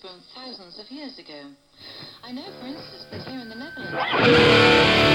from 0.00 0.22
thousands 0.34 0.78
of 0.78 0.90
years 0.90 1.18
ago. 1.18 1.50
I 2.22 2.32
know, 2.32 2.46
for 2.60 2.66
instance, 2.66 3.04
that 3.10 3.26
here 3.28 3.40
in 3.40 3.48
the 3.48 3.54
Netherlands. 3.54 5.09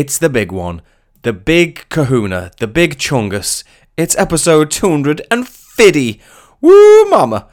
It's 0.00 0.16
the 0.16 0.30
big 0.30 0.50
one. 0.50 0.80
The 1.24 1.34
big 1.34 1.86
kahuna. 1.90 2.52
The 2.58 2.66
big 2.66 2.96
chungus. 2.96 3.64
It's 3.98 4.16
episode 4.16 4.70
250. 4.70 6.22
Woo, 6.62 7.10
mama. 7.10 7.48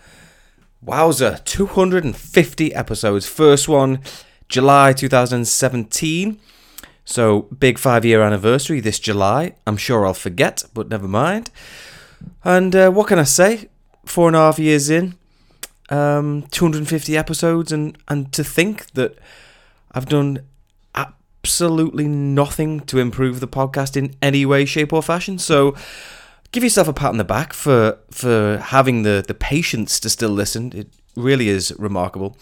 Wowza. 0.81 1.43
250 1.43 2.73
episodes. 2.73 3.27
First 3.27 3.67
one, 3.67 3.99
July 4.47 4.93
2017. 4.93 6.39
So, 7.03 7.41
big 7.59 7.77
five 7.77 8.05
year 8.05 8.21
anniversary 8.21 8.79
this 8.79 8.97
July. 8.97 9.55
I'm 9.67 9.75
sure 9.75 10.05
I'll 10.05 10.13
forget, 10.13 10.63
but 10.73 10.87
never 10.87 11.09
mind. 11.09 11.51
And 12.45 12.73
uh, 12.73 12.91
what 12.91 13.07
can 13.09 13.19
I 13.19 13.23
say? 13.23 13.67
Four 14.05 14.27
and 14.27 14.37
a 14.37 14.39
half 14.39 14.57
years 14.57 14.89
in, 14.89 15.15
um, 15.89 16.43
250 16.51 17.17
episodes, 17.17 17.73
and, 17.73 17.97
and 18.07 18.31
to 18.31 18.41
think 18.41 18.91
that 18.91 19.17
I've 19.91 20.05
done 20.05 20.45
absolutely 21.47 22.09
nothing 22.09 22.81
to 22.81 22.99
improve 22.99 23.39
the 23.39 23.47
podcast 23.47 23.95
in 23.95 24.13
any 24.21 24.45
way, 24.45 24.65
shape, 24.65 24.91
or 24.91 25.01
fashion. 25.01 25.39
So 25.39 25.73
give 26.51 26.61
yourself 26.61 26.89
a 26.89 26.93
pat 26.93 27.11
on 27.11 27.17
the 27.17 27.23
back 27.23 27.53
for 27.53 27.97
for 28.11 28.57
having 28.57 29.03
the 29.03 29.23
the 29.25 29.33
patience 29.33 29.97
to 30.01 30.09
still 30.09 30.29
listen. 30.41 30.73
It 30.75 30.89
really 31.15 31.47
is 31.47 31.71
remarkable. 31.79 32.37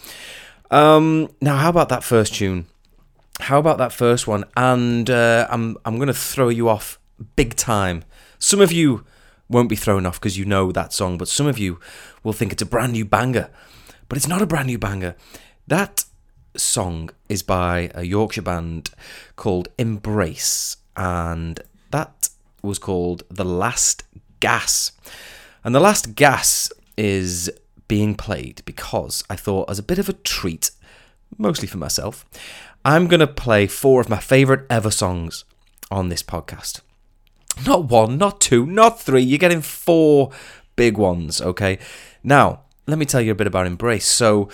Um, 0.72 1.28
now, 1.40 1.56
how 1.56 1.68
about 1.68 1.88
that 1.90 2.02
first 2.02 2.34
tune? 2.34 2.66
How 3.38 3.60
about 3.60 3.78
that 3.78 3.92
first 3.92 4.26
one? 4.26 4.42
And 4.56 5.08
uh, 5.08 5.46
I'm 5.50 5.76
I'm 5.84 5.96
going 5.98 6.08
to 6.08 6.20
throw 6.32 6.48
you 6.48 6.68
off 6.68 6.98
big 7.36 7.54
time. 7.54 8.02
Some 8.40 8.60
of 8.60 8.72
you 8.72 9.04
won't 9.48 9.68
be 9.68 9.76
thrown 9.76 10.04
off 10.04 10.18
because 10.18 10.36
you 10.36 10.44
know 10.44 10.72
that 10.72 10.92
song, 10.92 11.16
but 11.16 11.28
some 11.28 11.46
of 11.46 11.58
you 11.58 11.78
will 12.24 12.32
think 12.32 12.50
it's 12.52 12.62
a 12.62 12.66
brand 12.66 12.92
new 12.92 13.04
banger. 13.04 13.50
But 14.08 14.18
it's 14.18 14.28
not 14.28 14.42
a 14.42 14.46
brand 14.46 14.66
new 14.66 14.78
banger. 14.78 15.14
That 15.68 16.04
song 16.58 17.10
is 17.28 17.42
by 17.42 17.90
a 17.94 18.04
Yorkshire 18.04 18.42
band 18.42 18.90
called 19.36 19.68
Embrace, 19.78 20.76
and 20.96 21.60
that 21.90 22.28
was 22.62 22.78
called 22.78 23.22
The 23.30 23.44
Last 23.44 24.04
Gas. 24.40 24.92
And 25.64 25.74
The 25.74 25.80
Last 25.80 26.14
Gas 26.14 26.72
is 26.96 27.50
being 27.88 28.14
played 28.14 28.62
because 28.64 29.24
I 29.30 29.36
thought, 29.36 29.70
as 29.70 29.78
a 29.78 29.82
bit 29.82 29.98
of 29.98 30.08
a 30.08 30.14
treat, 30.14 30.70
mostly 31.38 31.68
for 31.68 31.78
myself, 31.78 32.24
I'm 32.84 33.08
going 33.08 33.20
to 33.20 33.26
play 33.26 33.66
four 33.66 34.00
of 34.00 34.08
my 34.08 34.18
favourite 34.18 34.64
ever 34.70 34.90
songs 34.90 35.44
on 35.90 36.08
this 36.08 36.22
podcast. 36.22 36.80
Not 37.66 37.84
one, 37.84 38.18
not 38.18 38.40
two, 38.40 38.66
not 38.66 39.00
three. 39.00 39.22
You're 39.22 39.38
getting 39.38 39.62
four 39.62 40.30
big 40.76 40.98
ones, 40.98 41.40
okay? 41.40 41.78
Now, 42.22 42.60
let 42.86 42.98
me 42.98 43.06
tell 43.06 43.20
you 43.20 43.32
a 43.32 43.36
bit 43.36 43.46
about 43.46 43.66
Embrace. 43.66 44.06
So, 44.06 44.48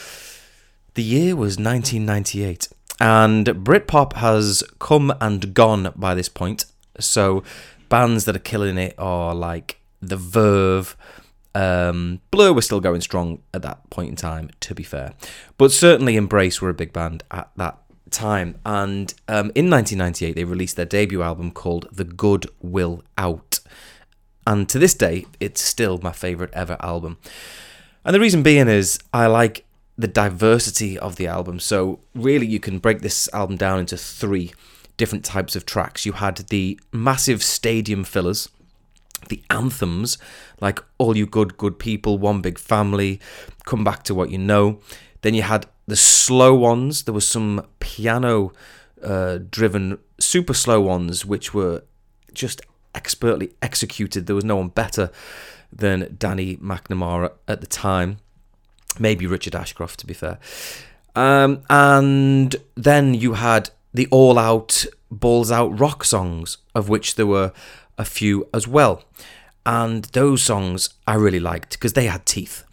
the 0.94 1.02
year 1.02 1.34
was 1.34 1.58
1998, 1.58 2.68
and 3.00 3.46
Britpop 3.46 4.14
has 4.14 4.62
come 4.78 5.12
and 5.20 5.54
gone 5.54 5.92
by 5.96 6.14
this 6.14 6.28
point. 6.28 6.66
So, 7.00 7.42
bands 7.88 8.24
that 8.26 8.36
are 8.36 8.40
killing 8.40 8.78
it 8.78 8.94
are 8.98 9.34
like 9.34 9.80
The 10.00 10.16
Verve. 10.16 10.96
Um, 11.54 12.20
Blur 12.30 12.52
were 12.52 12.62
still 12.62 12.80
going 12.80 13.02
strong 13.02 13.42
at 13.52 13.62
that 13.62 13.88
point 13.90 14.10
in 14.10 14.16
time, 14.16 14.50
to 14.60 14.74
be 14.74 14.82
fair. 14.82 15.12
But 15.58 15.72
certainly 15.72 16.16
Embrace 16.16 16.62
were 16.62 16.70
a 16.70 16.74
big 16.74 16.92
band 16.92 17.24
at 17.30 17.50
that 17.56 17.78
time. 18.10 18.58
And 18.64 19.12
um, 19.28 19.50
in 19.54 19.68
1998, 19.68 20.34
they 20.34 20.44
released 20.44 20.76
their 20.76 20.86
debut 20.86 21.22
album 21.22 21.50
called 21.50 21.88
The 21.92 22.04
Good 22.04 22.46
Will 22.60 23.02
Out. 23.18 23.60
And 24.46 24.68
to 24.68 24.78
this 24.78 24.94
day, 24.94 25.26
it's 25.40 25.60
still 25.60 25.98
my 26.02 26.12
favourite 26.12 26.52
ever 26.52 26.76
album. 26.80 27.18
And 28.04 28.14
the 28.14 28.20
reason 28.20 28.42
being 28.42 28.68
is 28.68 28.98
I 29.12 29.26
like 29.26 29.64
the 29.96 30.08
diversity 30.08 30.98
of 30.98 31.16
the 31.16 31.26
album. 31.26 31.60
So, 31.60 32.00
really, 32.14 32.46
you 32.46 32.60
can 32.60 32.78
break 32.78 33.00
this 33.00 33.28
album 33.32 33.56
down 33.56 33.80
into 33.80 33.96
three 33.96 34.52
different 34.96 35.24
types 35.24 35.56
of 35.56 35.66
tracks. 35.66 36.06
You 36.06 36.12
had 36.12 36.36
the 36.48 36.78
massive 36.92 37.42
stadium 37.42 38.04
fillers, 38.04 38.48
the 39.28 39.42
anthems, 39.50 40.18
like 40.60 40.80
All 40.98 41.16
You 41.16 41.26
Good, 41.26 41.56
Good 41.56 41.78
People, 41.78 42.18
One 42.18 42.40
Big 42.40 42.58
Family, 42.58 43.20
Come 43.64 43.84
Back 43.84 44.02
to 44.04 44.14
What 44.14 44.30
You 44.30 44.38
Know. 44.38 44.80
Then 45.22 45.34
you 45.34 45.42
had 45.42 45.66
the 45.86 45.96
slow 45.96 46.54
ones. 46.54 47.04
There 47.04 47.14
was 47.14 47.26
some 47.26 47.66
piano 47.80 48.52
uh, 49.02 49.38
driven, 49.50 49.98
super 50.18 50.54
slow 50.54 50.80
ones, 50.80 51.24
which 51.24 51.54
were 51.54 51.82
just 52.32 52.60
expertly 52.94 53.52
executed. 53.60 54.26
There 54.26 54.36
was 54.36 54.44
no 54.44 54.56
one 54.56 54.68
better 54.68 55.10
than 55.72 56.16
Danny 56.18 56.56
McNamara 56.56 57.32
at 57.48 57.60
the 57.60 57.66
time. 57.66 58.18
Maybe 58.98 59.26
Richard 59.26 59.54
Ashcroft, 59.54 60.00
to 60.00 60.06
be 60.06 60.14
fair. 60.14 60.38
Um, 61.14 61.62
and 61.68 62.56
then 62.74 63.14
you 63.14 63.34
had 63.34 63.70
the 63.92 64.06
all 64.10 64.38
out, 64.38 64.86
balls 65.10 65.50
out 65.50 65.78
rock 65.78 66.04
songs, 66.04 66.58
of 66.74 66.88
which 66.88 67.16
there 67.16 67.26
were 67.26 67.52
a 67.98 68.04
few 68.04 68.48
as 68.54 68.66
well. 68.66 69.04
And 69.64 70.06
those 70.06 70.42
songs 70.42 70.90
I 71.06 71.14
really 71.14 71.40
liked 71.40 71.72
because 71.72 71.92
they 71.92 72.06
had 72.06 72.26
teeth. 72.26 72.64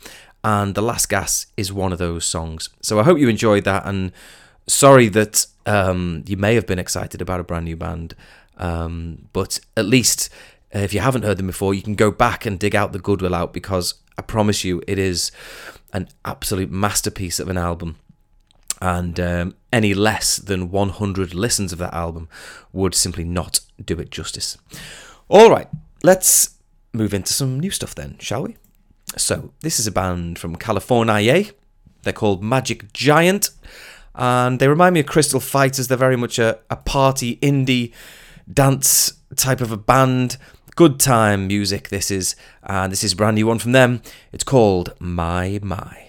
And 0.44 0.74
The 0.74 0.82
Last 0.82 1.10
Gas 1.10 1.48
is 1.58 1.74
one 1.74 1.92
of 1.92 2.00
those 2.00 2.26
songs. 2.26 2.70
So 2.82 3.00
I 3.00 3.04
hope 3.04 3.20
you 3.20 3.28
enjoyed 3.28 3.66
that. 3.66 3.86
And 3.86 4.12
sorry 4.68 5.10
that 5.10 5.46
um, 5.66 6.24
you 6.26 6.38
may 6.38 6.56
have 6.56 6.66
been 6.66 6.80
excited 6.80 7.22
about 7.22 7.42
a 7.42 7.44
brand 7.44 7.66
new 7.66 7.76
band. 7.76 8.16
Um, 8.58 9.28
but 9.34 9.60
at 9.76 9.86
least 9.86 10.30
if 10.72 10.94
you 10.94 11.00
haven't 11.00 11.24
heard 11.24 11.38
them 11.38 11.48
before, 11.48 11.74
you 11.74 11.82
can 11.82 11.96
go 11.96 12.12
back 12.12 12.46
and 12.46 12.58
dig 12.60 12.76
out 12.76 12.94
the 12.94 13.00
Good 13.00 13.22
Will 13.22 13.36
Out 13.36 13.54
because 13.54 13.96
I 14.18 14.22
promise 14.22 14.64
you 14.64 14.82
it 14.88 15.00
is 15.00 15.32
an 15.94 16.10
absolute 16.26 16.72
masterpiece 16.72 17.40
of 17.40 17.50
an 17.50 17.58
album. 17.58 17.98
And 18.82 19.20
um, 19.20 19.56
any 19.74 19.94
less 19.94 20.38
than 20.38 20.72
100 20.72 21.34
listens 21.34 21.74
of 21.74 21.80
that 21.80 21.94
album 21.94 22.30
would 22.72 22.96
simply 22.96 23.26
not 23.26 23.60
do 23.84 24.00
it 24.00 24.10
justice. 24.10 24.58
All 25.28 25.50
right, 25.50 25.68
let's 26.02 26.56
move 26.94 27.14
into 27.14 27.34
some 27.34 27.60
new 27.60 27.72
stuff 27.72 27.94
then, 27.94 28.18
shall 28.20 28.44
we? 28.44 28.56
So, 29.18 29.54
this 29.62 29.80
is 29.80 29.88
a 29.88 29.92
band 29.92 30.40
from 30.40 30.56
California. 30.56 31.46
They're 32.04 32.14
called 32.14 32.44
Magic 32.44 32.94
Giant, 32.94 33.50
and 34.16 34.60
they 34.60 34.68
remind 34.68 34.94
me 34.94 35.02
of 35.02 35.08
Crystal 35.08 35.40
Fighters. 35.40 35.88
They're 35.88 35.98
very 35.98 36.16
much 36.16 36.40
a, 36.40 36.60
a 36.70 36.76
party 36.76 37.38
indie 37.38 37.92
dance 38.52 39.14
type 39.36 39.62
of 39.62 39.72
a 39.72 39.78
band. 39.78 40.38
Good 40.80 40.98
time 40.98 41.48
music, 41.48 41.90
this 41.90 42.10
is, 42.10 42.38
and 42.64 42.90
this 42.90 43.04
is 43.04 43.14
brand 43.14 43.36
new 43.36 43.48
one 43.48 43.60
from 43.60 43.74
them. 43.74 44.02
It's 44.32 44.46
called 44.46 44.94
My 44.98 45.60
My. 45.62 46.09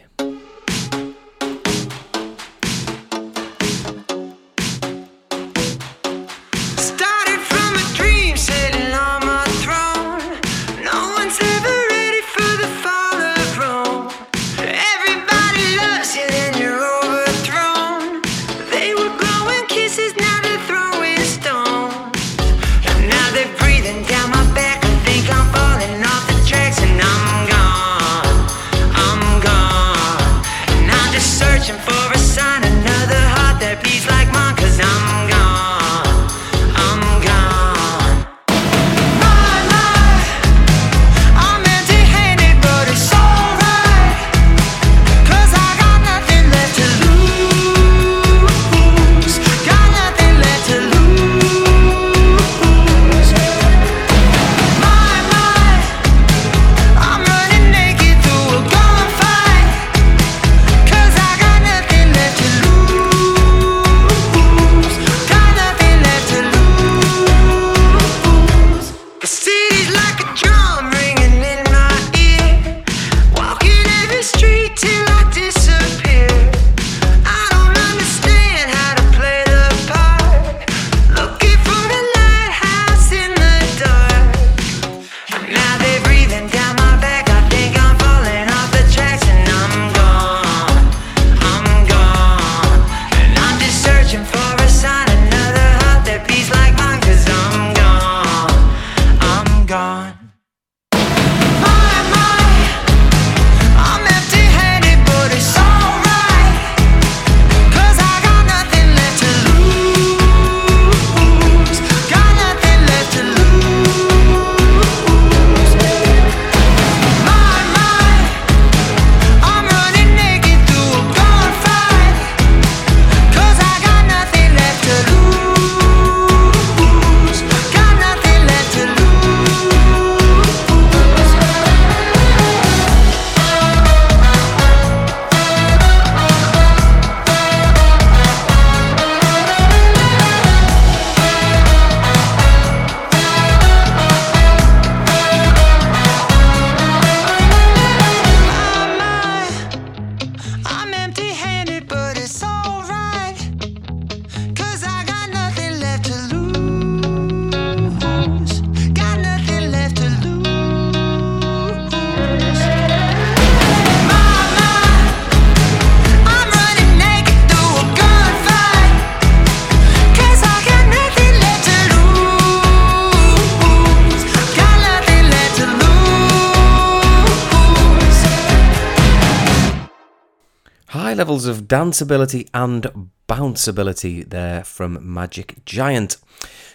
Danceability 181.71 182.49
and 182.53 183.11
bounceability 183.29 184.29
there 184.29 184.65
from 184.65 184.99
Magic 185.01 185.65
Giant. 185.65 186.17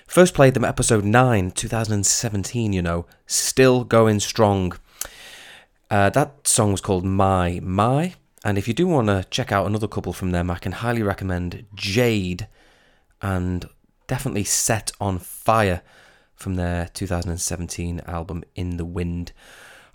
First 0.08 0.34
played 0.34 0.54
them 0.54 0.64
episode 0.64 1.04
9, 1.04 1.52
2017, 1.52 2.72
you 2.72 2.82
know. 2.82 3.06
Still 3.28 3.84
going 3.84 4.22
strong. 4.22 4.72
Uh, 5.92 6.10
that 6.12 6.48
song 6.48 6.72
was 6.72 6.80
called 6.80 7.04
My 7.04 7.60
My. 7.62 8.14
And 8.46 8.58
if 8.58 8.70
you 8.70 8.74
do 8.74 8.88
want 8.88 9.08
to 9.08 9.28
check 9.30 9.52
out 9.52 9.68
another 9.68 9.90
couple 9.90 10.14
from 10.14 10.32
them, 10.32 10.50
I 10.50 10.60
can 10.60 10.72
highly 10.72 11.04
recommend 11.04 11.66
Jade 11.76 12.48
and 13.22 13.68
definitely 14.08 14.46
Set 14.46 14.94
on 15.02 15.20
Fire 15.20 15.82
from 16.36 16.56
their 16.56 16.88
2017 16.94 18.00
album 18.08 18.46
In 18.56 18.78
the 18.78 18.86
Wind. 18.86 19.34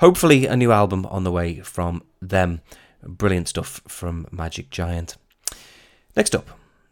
Hopefully, 0.00 0.44
a 0.44 0.56
new 0.56 0.72
album 0.72 1.06
on 1.06 1.24
the 1.24 1.32
way 1.32 1.60
from 1.60 2.02
them. 2.20 2.60
Brilliant 3.02 3.48
stuff 3.48 3.80
from 3.88 4.26
Magic 4.30 4.70
Giant. 4.70 5.16
Next 6.16 6.34
up, 6.34 6.48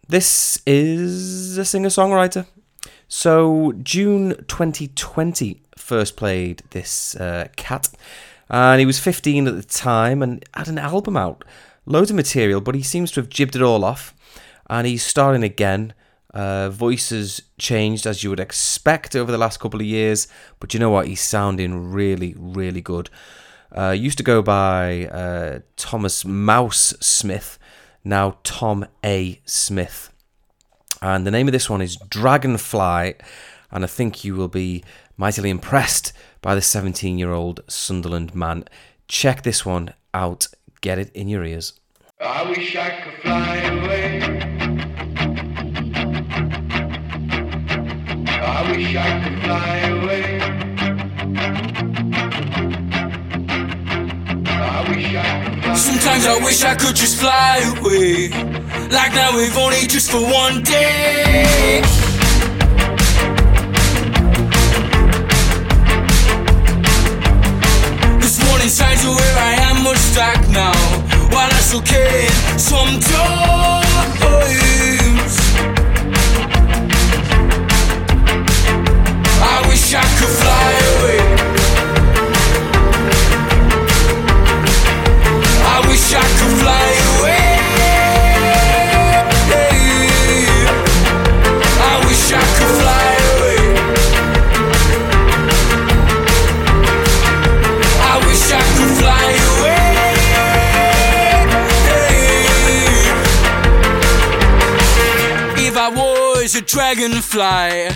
this 0.09 0.61
is 0.67 1.59
a 1.59 1.65
singer 1.65 1.91
songwriter. 1.91 2.47
So, 3.09 3.73
June 3.83 4.35
2020 4.49 5.61
first 5.77 6.17
played 6.17 6.63
this 6.71 7.17
uh, 7.17 7.49
cat, 7.57 7.89
and 8.49 8.81
he 8.81 8.87
was 8.87 8.99
15 8.99 9.47
at 9.47 9.57
the 9.57 9.63
time 9.63 10.23
and 10.23 10.45
had 10.55 10.69
an 10.69 10.79
album 10.79 11.17
out. 11.17 11.45
Loads 11.87 12.11
of 12.11 12.17
material, 12.17 12.61
but 12.61 12.75
he 12.75 12.83
seems 12.83 13.11
to 13.13 13.21
have 13.21 13.31
jibbed 13.31 13.57
it 13.57 13.63
all 13.63 13.85
off, 13.85 14.15
and 14.69 14.87
he's 14.87 15.03
starting 15.03 15.43
again. 15.43 15.95
Uh, 16.35 16.69
voices 16.69 17.41
changed 17.59 18.07
as 18.07 18.23
you 18.23 18.29
would 18.29 18.41
expect 18.41 19.17
over 19.17 19.33
the 19.33 19.39
last 19.39 19.59
couple 19.61 19.81
of 19.81 19.87
years, 19.87 20.29
but 20.61 20.75
you 20.75 20.81
know 20.81 20.91
what? 20.91 21.07
He's 21.07 21.23
sounding 21.23 21.91
really, 21.91 22.35
really 22.39 22.83
good. 22.83 23.09
Uh, 23.77 23.91
used 23.91 24.19
to 24.19 24.25
go 24.25 24.41
by 24.43 25.07
uh, 25.07 25.61
Thomas 25.77 26.25
Mouse 26.25 26.95
Smith, 27.01 27.59
now 28.03 28.39
Tom 28.43 28.87
A. 29.05 29.41
Smith. 29.45 30.11
And 31.03 31.27
the 31.27 31.31
name 31.31 31.47
of 31.49 31.53
this 31.53 31.69
one 31.69 31.83
is 31.83 31.97
Dragonfly, 32.09 33.15
and 33.71 33.85
I 33.85 33.87
think 33.87 34.25
you 34.25 34.35
will 34.35 34.49
be 34.49 34.83
mightily 35.17 35.51
impressed 35.51 36.13
by 36.41 36.55
the 36.55 36.63
17 36.63 37.19
year 37.19 37.33
old 37.33 37.61
Sunderland 37.69 38.35
man. 38.35 38.65
Check 39.07 39.43
this 39.43 39.67
one 39.67 39.95
out, 40.15 40.49
get 40.81 40.99
it 40.99 41.11
in 41.15 41.29
your 41.29 41.45
ears. 41.45 41.75
I 42.21 42.49
wish 42.49 42.75
I 42.75 42.91
could 43.01 43.23
fly 43.23 43.57
away. 43.59 44.23
I 48.41 48.73
wish 48.73 48.97
I 48.97 49.23
could 49.23 49.43
fly 49.45 49.79
away. 49.79 50.28
Sometimes 54.89 56.25
I 56.27 56.41
wish 56.43 56.65
I 56.65 56.75
could 56.75 56.97
just 56.97 57.21
fly 57.21 57.61
away. 57.77 58.31
Like 58.89 59.13
now, 59.13 59.37
if 59.37 59.57
only 59.59 59.87
just 59.87 60.11
for 60.11 60.21
one 60.21 60.63
day. 60.63 61.83
This 68.19 68.43
morning 68.47 68.69
signs 68.69 69.05
are 69.05 69.15
where 69.15 69.39
I 69.39 69.53
am 69.69 69.85
much 69.85 69.99
stuck 69.99 70.41
now. 70.49 70.73
While 71.35 71.53
I 71.53 71.61
still 71.61 71.83
can 71.83 72.59
sometimes. 72.59 73.05
I 79.43 79.69
wish 79.69 79.95
I 79.95 80.01
could 80.19 80.35
fly 80.41 80.73
away. 80.73 80.88
A 106.59 106.61
dragonfly 106.63 107.89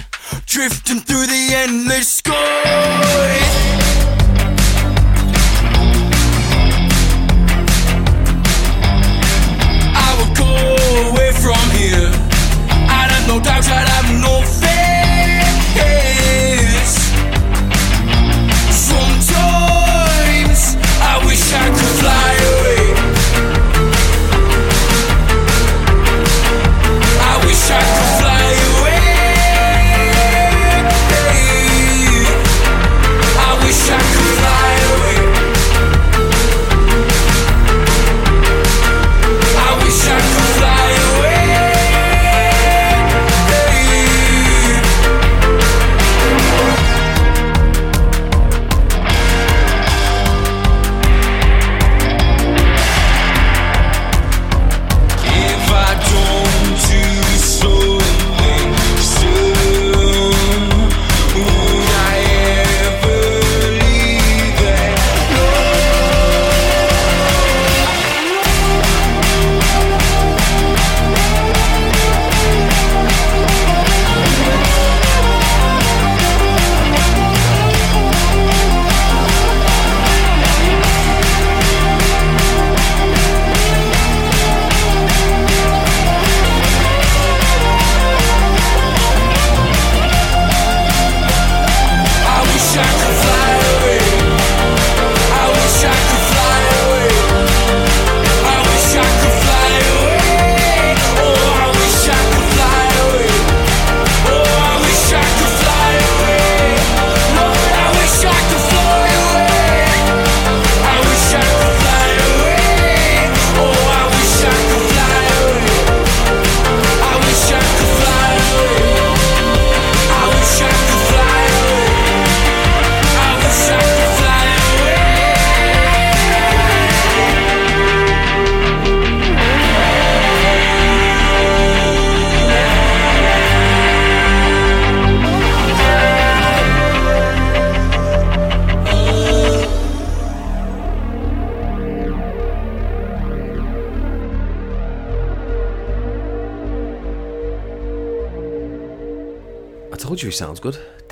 drifting 0.47 1.00
through 1.00 1.26
the 1.26 1.54
endless 1.54 2.09
sky. 2.09 3.42
Away 10.53 11.33
from 11.33 11.71
here. 11.71 12.11
I'd 12.89 13.11
have 13.11 13.27
no 13.27 13.41
doubts, 13.41 13.69
I'd 13.69 13.89
have 13.89 14.09
no 14.21 14.43
fears. 14.61 14.73
Sometimes 18.91 20.61
I 21.01 21.15
wish 21.27 21.53
I 21.53 21.67
could 21.69 21.95
fly 22.01 22.32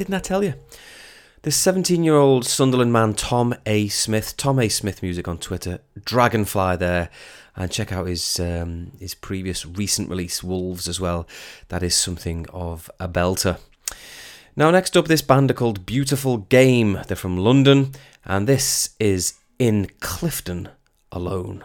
Didn't 0.01 0.15
I 0.15 0.21
tell 0.21 0.43
you? 0.43 0.55
This 1.43 1.57
17 1.57 2.03
year 2.03 2.17
old 2.17 2.47
Sunderland 2.47 2.91
man, 2.91 3.13
Tom 3.13 3.55
A. 3.67 3.89
Smith, 3.89 4.35
Tom 4.39 4.59
A. 4.59 4.71
Smith 4.71 5.03
Music 5.03 5.29
on 5.29 5.37
Twitter, 5.37 5.81
Dragonfly 6.03 6.77
there, 6.77 7.11
and 7.55 7.71
check 7.71 7.93
out 7.93 8.07
his 8.07 8.41
um, 8.41 8.93
his 8.99 9.15
previous 9.15 9.67
recent 9.67 10.09
release, 10.09 10.43
Wolves, 10.43 10.89
as 10.89 11.01
well. 11.01 11.29
That 11.69 11.83
is 11.83 11.95
something 11.95 12.47
of 12.51 12.91
a 12.99 13.11
belter. 13.11 13.59
Now, 14.57 14.71
next 14.71 14.97
up, 14.97 15.07
this 15.07 15.21
band 15.21 15.51
are 15.51 15.55
called 15.55 15.85
Beautiful 15.85 16.39
Game. 16.39 16.99
They're 17.07 17.15
from 17.15 17.37
London, 17.37 17.93
and 18.25 18.47
this 18.47 18.95
is 18.99 19.35
In 19.59 19.91
Clifton 20.01 20.71
Alone. 21.13 21.63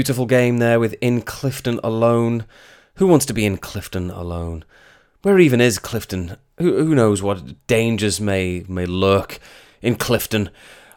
Beautiful 0.00 0.24
game 0.24 0.56
there 0.56 0.80
with 0.80 0.94
In 1.02 1.20
Clifton 1.20 1.78
Alone. 1.84 2.46
Who 2.94 3.06
wants 3.06 3.26
to 3.26 3.34
be 3.34 3.44
in 3.44 3.58
Clifton 3.58 4.10
alone? 4.10 4.64
Where 5.20 5.38
even 5.38 5.60
is 5.60 5.78
Clifton? 5.78 6.38
Who, 6.56 6.86
who 6.86 6.94
knows 6.94 7.20
what 7.20 7.66
dangers 7.66 8.18
may 8.18 8.64
may 8.66 8.86
lurk 8.86 9.38
in 9.82 9.96
Clifton? 9.96 10.48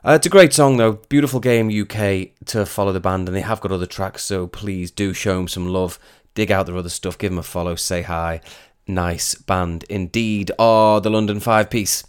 Uh, 0.05 0.13
it's 0.13 0.25
a 0.25 0.29
great 0.29 0.53
song 0.53 0.77
though. 0.77 0.93
Beautiful 1.09 1.41
game 1.41 1.67
UK 1.67 2.29
to 2.45 2.65
follow 2.65 2.93
the 2.93 3.01
band, 3.01 3.27
and 3.27 3.35
they 3.35 3.41
have 3.41 3.59
got 3.59 3.73
other 3.73 3.85
tracks. 3.85 4.23
So 4.23 4.47
please 4.47 4.89
do 4.89 5.13
show 5.13 5.35
them 5.35 5.49
some 5.49 5.67
love. 5.67 5.99
Dig 6.33 6.49
out 6.49 6.65
their 6.65 6.77
other 6.77 6.87
stuff. 6.87 7.17
Give 7.17 7.31
them 7.31 7.39
a 7.39 7.43
follow. 7.43 7.75
Say 7.75 8.03
hi. 8.03 8.39
Nice 8.87 9.35
band 9.35 9.83
indeed. 9.89 10.49
Oh, 10.57 11.01
the 11.01 11.09
London 11.09 11.41
Five 11.41 11.69
Piece. 11.69 12.05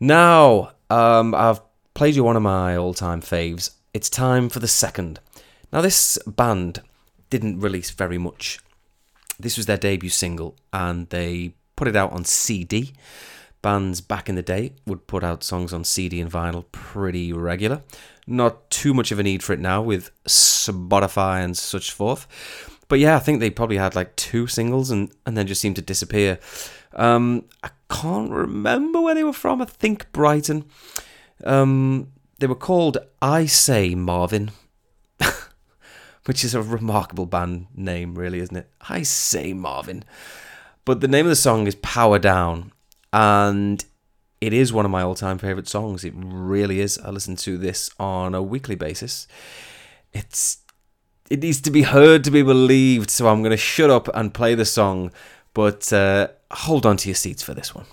Now, 0.00 0.72
um, 0.88 1.34
I've 1.34 1.60
played 1.92 2.16
you 2.16 2.24
one 2.24 2.36
of 2.36 2.42
my 2.42 2.78
all-time 2.78 3.20
faves. 3.20 3.72
It's 3.92 4.08
time 4.08 4.48
for 4.48 4.60
the 4.60 4.66
second. 4.66 5.20
Now, 5.74 5.80
this 5.80 6.20
band 6.24 6.82
didn't 7.30 7.58
release 7.58 7.90
very 7.90 8.16
much. 8.16 8.60
This 9.40 9.56
was 9.56 9.66
their 9.66 9.76
debut 9.76 10.08
single, 10.08 10.54
and 10.72 11.08
they 11.10 11.54
put 11.74 11.88
it 11.88 11.96
out 11.96 12.12
on 12.12 12.24
CD. 12.24 12.92
Bands 13.60 14.00
back 14.00 14.28
in 14.28 14.36
the 14.36 14.42
day 14.42 14.74
would 14.86 15.08
put 15.08 15.24
out 15.24 15.42
songs 15.42 15.72
on 15.72 15.82
CD 15.82 16.20
and 16.20 16.30
vinyl 16.30 16.64
pretty 16.70 17.32
regular. 17.32 17.82
Not 18.24 18.70
too 18.70 18.94
much 18.94 19.10
of 19.10 19.18
a 19.18 19.24
need 19.24 19.42
for 19.42 19.52
it 19.52 19.58
now 19.58 19.82
with 19.82 20.12
Spotify 20.26 21.42
and 21.42 21.56
such 21.56 21.90
forth. 21.90 22.28
But 22.86 23.00
yeah, 23.00 23.16
I 23.16 23.18
think 23.18 23.40
they 23.40 23.50
probably 23.50 23.78
had 23.78 23.96
like 23.96 24.14
two 24.14 24.46
singles 24.46 24.92
and, 24.92 25.10
and 25.26 25.36
then 25.36 25.48
just 25.48 25.60
seemed 25.60 25.76
to 25.76 25.82
disappear. 25.82 26.38
Um, 26.92 27.46
I 27.64 27.70
can't 27.90 28.30
remember 28.30 29.00
where 29.00 29.16
they 29.16 29.24
were 29.24 29.32
from. 29.32 29.60
I 29.60 29.64
think 29.64 30.12
Brighton. 30.12 30.66
Um, 31.42 32.12
they 32.38 32.46
were 32.46 32.54
called 32.54 32.98
I 33.20 33.46
Say 33.46 33.96
Marvin, 33.96 34.52
which 36.26 36.44
is 36.44 36.54
a 36.54 36.62
remarkable 36.62 37.26
band 37.26 37.66
name, 37.74 38.14
really, 38.14 38.40
isn't 38.40 38.56
it? 38.56 38.70
I 38.88 39.02
Say 39.02 39.52
Marvin. 39.52 40.04
But 40.84 41.00
the 41.00 41.08
name 41.08 41.26
of 41.26 41.30
the 41.30 41.36
song 41.36 41.66
is 41.66 41.74
Power 41.76 42.18
Down, 42.18 42.72
and 43.12 43.84
it 44.40 44.52
is 44.52 44.72
one 44.72 44.84
of 44.84 44.90
my 44.90 45.02
all-time 45.02 45.38
favorite 45.38 45.68
songs. 45.68 46.04
It 46.04 46.12
really 46.16 46.80
is. 46.80 46.98
I 46.98 47.10
listen 47.10 47.36
to 47.36 47.56
this 47.56 47.90
on 47.98 48.34
a 48.34 48.42
weekly 48.42 48.74
basis. 48.74 49.26
It's 50.12 50.58
it 51.30 51.40
needs 51.40 51.60
to 51.62 51.70
be 51.70 51.82
heard 51.82 52.22
to 52.24 52.30
be 52.30 52.42
believed, 52.42 53.10
so 53.10 53.28
I'm 53.28 53.40
going 53.40 53.50
to 53.50 53.56
shut 53.56 53.90
up 53.90 54.08
and 54.14 54.34
play 54.34 54.54
the 54.54 54.66
song, 54.66 55.10
but 55.54 55.90
uh, 55.92 56.28
hold 56.50 56.84
on 56.84 56.98
to 56.98 57.08
your 57.08 57.16
seats 57.16 57.42
for 57.42 57.54
this 57.54 57.74
one. 57.74 57.86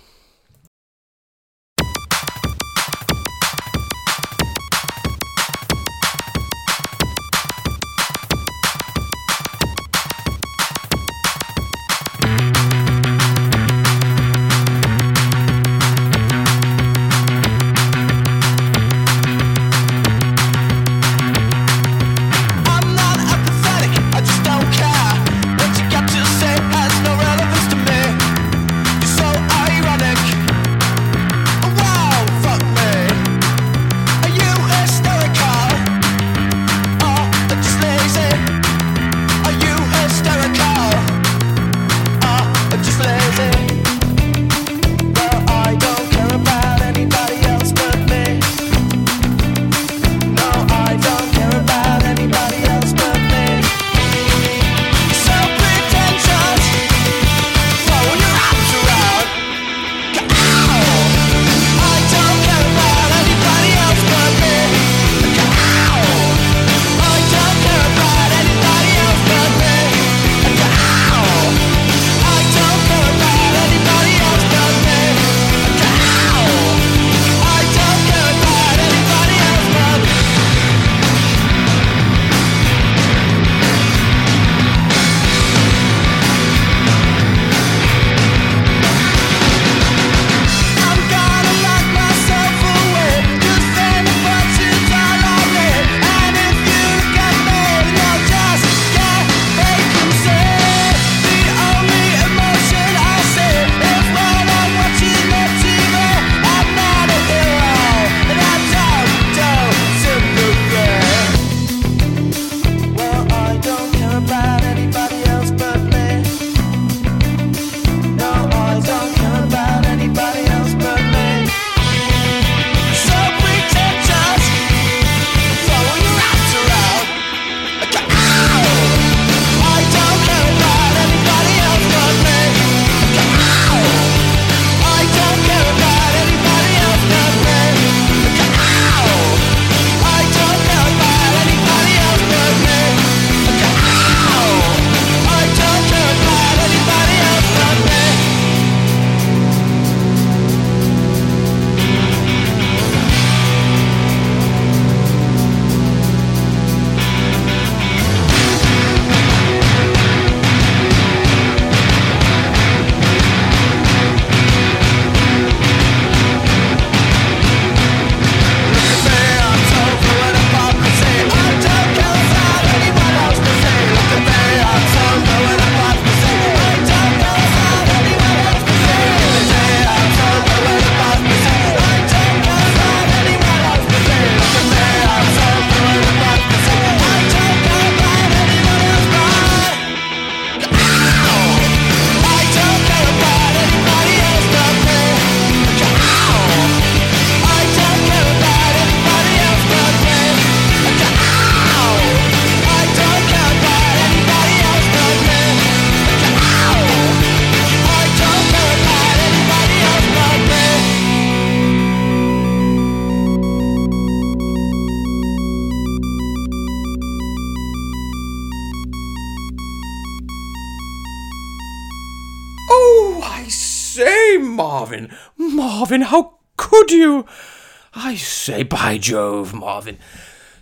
Jove, 229.02 229.52
Marvin. 229.52 229.98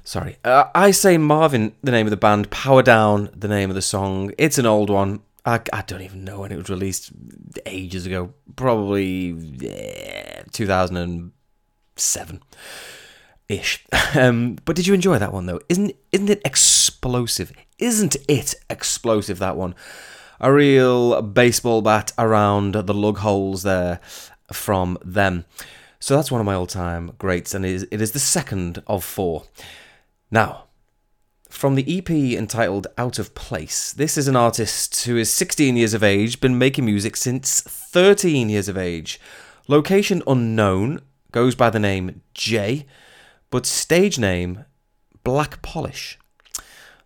Sorry. 0.03 0.37
Uh, 0.43 0.65
I 0.75 0.91
say, 0.91 1.19
Marvin, 1.19 1.75
the 1.83 1.93
name 1.93 2.07
of 2.07 2.11
the 2.11 2.17
band. 2.17 2.51
Power 2.51 2.83
Down, 2.83 3.29
the 3.37 3.47
name 3.49 3.69
of 3.71 3.77
the 3.77 3.83
song. 3.83 4.33
It's 4.39 4.59
an 4.59 4.67
old 4.67 4.91
one. 4.91 5.21
I, 5.45 5.61
I 5.73 5.83
don't 5.83 6.03
even 6.03 6.25
know 6.25 6.41
when 6.41 6.51
it 6.51 6.57
was 6.57 6.69
released 6.69 7.13
ages 7.67 8.07
ago. 8.07 8.33
Probably 8.57 9.31
yeah, 9.31 10.43
2007 10.53 12.43
ish. 13.49 13.85
Um, 14.13 14.59
but 14.65 14.75
did 14.75 14.89
you 14.89 14.95
enjoy 14.95 15.19
that 15.19 15.33
one 15.33 15.47
though? 15.47 15.61
Isn't 15.69 15.93
isn't 16.11 16.29
it 16.29 16.41
explosive? 16.45 17.53
Isn't 17.79 18.17
it 18.27 18.57
explosive 18.69 19.39
that 19.39 19.57
one? 19.57 19.77
A 20.41 20.53
real 20.53 21.23
baseball 21.23 21.81
bat 21.81 22.13
around 22.19 22.75
the 22.75 22.93
lug 22.93 23.19
holes 23.19 23.63
there 23.63 24.01
from 24.53 24.99
them. 25.05 25.45
So 26.03 26.17
that's 26.17 26.33
one 26.33 26.41
of 26.41 26.47
my 26.47 26.55
all-time 26.55 27.13
greats, 27.19 27.53
and 27.53 27.65
it 27.65 27.73
is, 27.73 27.87
it 27.91 28.01
is 28.01 28.13
the 28.13 28.19
second 28.19 28.83
of 28.87 29.05
four. 29.05 29.45
Now, 30.31 30.65
from 31.51 31.75
the 31.75 31.99
EP 31.99 32.09
entitled 32.11 32.87
Out 32.97 33.19
of 33.19 33.35
Place, 33.35 33.93
this 33.93 34.17
is 34.17 34.27
an 34.27 34.35
artist 34.35 35.05
who 35.05 35.19
is 35.19 35.31
16 35.31 35.77
years 35.77 35.93
of 35.93 36.03
age, 36.03 36.41
been 36.41 36.57
making 36.57 36.87
music 36.87 37.17
since 37.17 37.61
13 37.61 38.49
years 38.49 38.67
of 38.67 38.79
age. 38.79 39.21
Location 39.69 40.23
unknown, 40.27 41.03
goes 41.33 41.55
by 41.55 41.69
the 41.69 41.79
name 41.79 42.23
Jay, 42.33 42.87
but 43.51 43.67
stage 43.67 44.19
name 44.19 44.65
Black 45.23 45.61
Polish. 45.61 46.19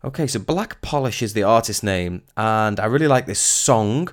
Okay, 0.04 0.28
so 0.28 0.38
Black 0.38 0.80
Polish 0.82 1.20
is 1.20 1.32
the 1.32 1.42
artist 1.42 1.82
name, 1.82 2.22
and 2.36 2.78
I 2.78 2.84
really 2.84 3.08
like 3.08 3.26
this 3.26 3.40
song. 3.40 4.08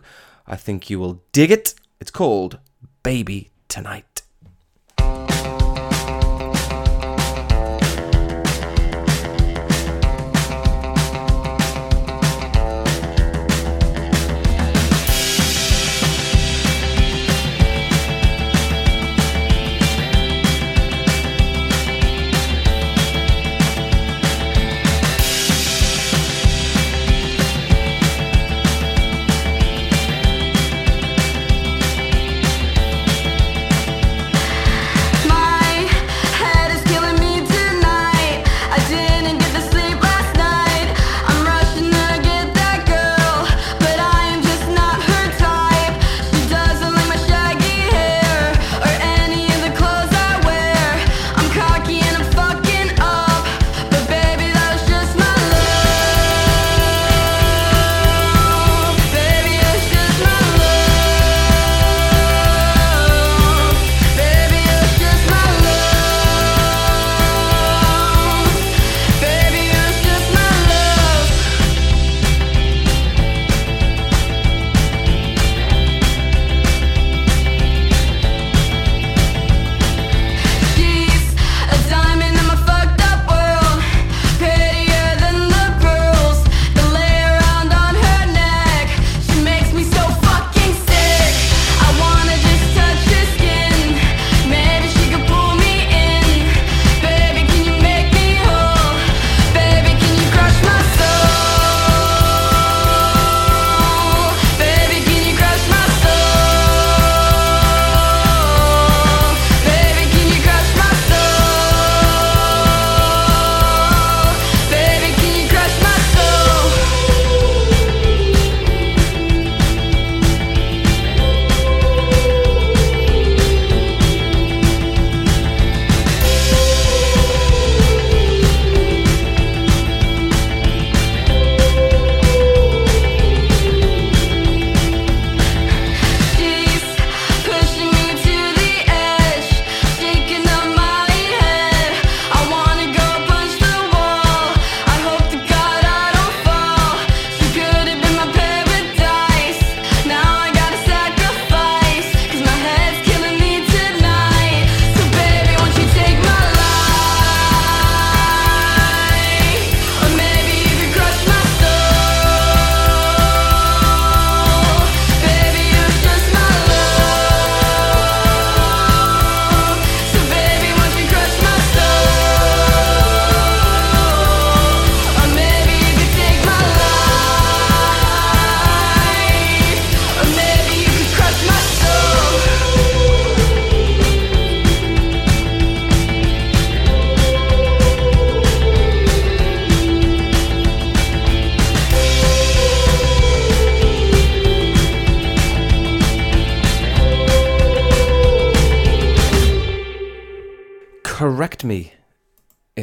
I 0.48 0.56
think 0.56 0.90
you 0.90 1.00
will 1.00 1.22
dig 1.34 1.52
it. 1.52 1.76
It's 2.00 2.10
called 2.10 2.58
Baby 3.04 3.52
Tonight. 3.68 4.11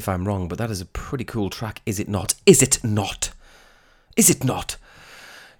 I'm 0.09 0.27
wrong, 0.27 0.49
but 0.49 0.59
that 0.59 0.71
is 0.71 0.81
a 0.81 0.87
pretty 0.87 1.25
cool 1.25 1.51
track, 1.51 1.83
is 1.87 2.01
it 2.01 2.09
not? 2.09 2.35
Is 2.47 2.63
it 2.63 2.83
not? 2.83 3.31
Is 4.17 4.31
it 4.31 4.43
not? 4.43 4.77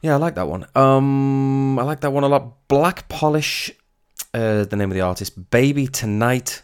Yeah, 0.01 0.15
I 0.15 0.17
like 0.17 0.35
that 0.37 0.49
one. 0.49 0.67
Um, 0.75 1.79
I 1.79 1.83
like 1.83 2.01
that 2.01 2.13
one 2.13 2.25
a 2.25 2.29
lot. 2.29 2.69
Black 2.69 3.09
Polish, 3.09 3.71
uh, 4.33 4.65
the 4.65 4.77
name 4.77 4.91
of 4.91 4.95
the 4.95 5.01
artist. 5.01 5.51
Baby 5.51 5.87
Tonight 5.87 6.63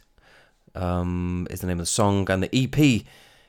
um, 0.75 1.47
is 1.51 1.61
the 1.61 1.66
name 1.66 1.79
of 1.79 1.83
the 1.83 1.87
song, 1.87 2.31
and 2.31 2.42
the 2.42 2.57
EP 2.57 3.05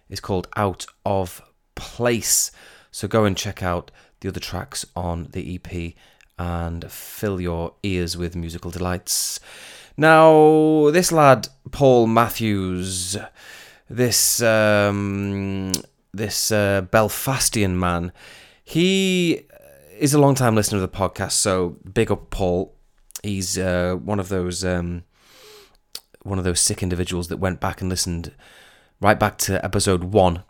is 0.09 0.19
called 0.19 0.47
Out 0.55 0.85
of 1.05 1.41
Place. 1.75 2.51
So 2.91 3.07
go 3.07 3.25
and 3.25 3.37
check 3.37 3.63
out 3.63 3.91
the 4.21 4.29
other 4.29 4.39
tracks 4.39 4.85
on 4.95 5.29
the 5.31 5.55
EP 5.55 5.93
and 6.37 6.89
fill 6.91 7.39
your 7.39 7.73
ears 7.83 8.17
with 8.17 8.35
musical 8.35 8.71
delights. 8.71 9.39
Now, 9.97 10.89
this 10.91 11.11
lad, 11.11 11.47
Paul 11.71 12.07
Matthews, 12.07 13.17
this 13.89 14.41
um, 14.41 15.71
this 16.13 16.51
uh, 16.51 16.81
Belfastian 16.91 17.79
man, 17.79 18.11
he 18.63 19.45
is 19.97 20.13
a 20.13 20.19
long 20.19 20.35
time 20.35 20.55
listener 20.55 20.81
of 20.81 20.81
the 20.81 20.97
podcast. 20.97 21.33
So 21.33 21.77
big 21.93 22.11
up, 22.11 22.29
Paul. 22.29 22.73
He's 23.23 23.57
uh, 23.57 23.95
one 23.95 24.19
of 24.19 24.29
those 24.29 24.63
um, 24.63 25.03
one 26.23 26.37
of 26.37 26.43
those 26.43 26.59
sick 26.59 26.81
individuals 26.83 27.27
that 27.27 27.37
went 27.37 27.59
back 27.59 27.81
and 27.81 27.89
listened 27.89 28.31
right 29.01 29.19
back 29.19 29.37
to 29.39 29.63
episode 29.63 30.05
one. 30.05 30.43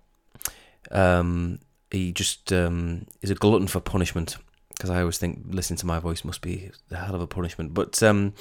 Um, 0.91 1.59
he 1.91 2.11
just 2.11 2.51
um, 2.53 3.07
is 3.21 3.31
a 3.31 3.35
glutton 3.35 3.67
for 3.67 3.79
punishment 3.79 4.37
because 4.69 4.89
I 4.89 4.99
always 4.99 5.17
think 5.17 5.45
listening 5.47 5.77
to 5.77 5.85
my 5.85 5.99
voice 5.99 6.23
must 6.23 6.41
be 6.41 6.71
a 6.91 6.97
hell 6.97 7.15
of 7.15 7.21
a 7.21 7.27
punishment. 7.27 7.73
But 7.73 8.01
um, 8.03 8.33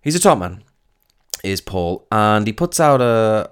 he's 0.00 0.14
a 0.14 0.20
top 0.20 0.38
man, 0.38 0.62
is 1.44 1.60
Paul, 1.60 2.06
and 2.10 2.46
he 2.46 2.52
puts 2.52 2.80
out 2.80 3.00
a 3.00 3.50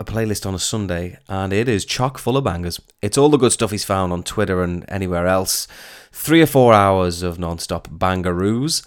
a 0.00 0.04
playlist 0.04 0.46
on 0.46 0.54
a 0.54 0.58
Sunday, 0.58 1.18
and 1.28 1.52
it 1.52 1.68
is 1.68 1.84
chock 1.84 2.18
full 2.18 2.36
of 2.36 2.44
bangers. 2.44 2.80
It's 3.02 3.18
all 3.18 3.28
the 3.28 3.36
good 3.36 3.52
stuff 3.52 3.72
he's 3.72 3.84
found 3.84 4.12
on 4.12 4.22
Twitter 4.22 4.62
and 4.62 4.84
anywhere 4.88 5.26
else. 5.26 5.66
Three 6.12 6.40
or 6.40 6.46
four 6.46 6.72
hours 6.72 7.22
of 7.22 7.38
non-stop 7.38 7.88
bangaroos. 7.90 8.84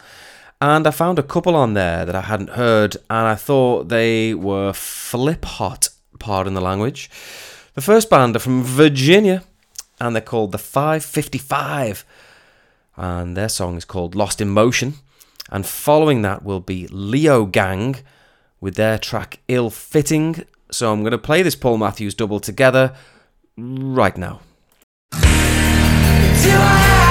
And 0.62 0.88
I 0.88 0.92
found 0.92 1.20
a 1.20 1.24
couple 1.24 1.56
on 1.56 1.74
there 1.74 2.06
that 2.06 2.16
I 2.16 2.22
hadn't 2.22 2.52
heard, 2.52 2.96
and 3.10 3.28
I 3.28 3.36
thought 3.36 3.90
they 3.90 4.34
were 4.34 4.74
flip 4.74 5.44
hot, 5.44 5.90
pardon 6.20 6.54
the 6.54 6.62
language. 6.62 7.10
The 7.74 7.82
first 7.82 8.10
band 8.10 8.36
are 8.36 8.40
from 8.40 8.64
Virginia, 8.64 9.44
and 10.00 10.16
they're 10.16 10.22
called 10.22 10.52
the 10.52 10.58
5:55. 10.60 12.06
And 12.96 13.36
their 13.36 13.50
song 13.50 13.76
is 13.76 13.86
called 13.86 14.16
Lost 14.16 14.40
in 14.40 14.50
Motion. 14.50 14.96
And 15.50 15.66
following 15.66 16.22
that 16.22 16.44
will 16.44 16.60
be 16.60 16.88
Leogang 16.88 18.02
with 18.62 18.76
their 18.76 18.98
track 18.98 19.40
Ill 19.48 19.70
Fitting. 19.70 20.46
So 20.72 20.92
I'm 20.92 21.02
going 21.02 21.12
to 21.12 21.18
play 21.18 21.44
this 21.44 21.56
Paul 21.56 21.78
Matthews 21.78 22.16
double 22.16 22.40
together 22.40 22.96
right 23.58 24.18
now. 24.18 24.42
Do 25.12 25.18
I 25.20 26.78
have 26.78 27.02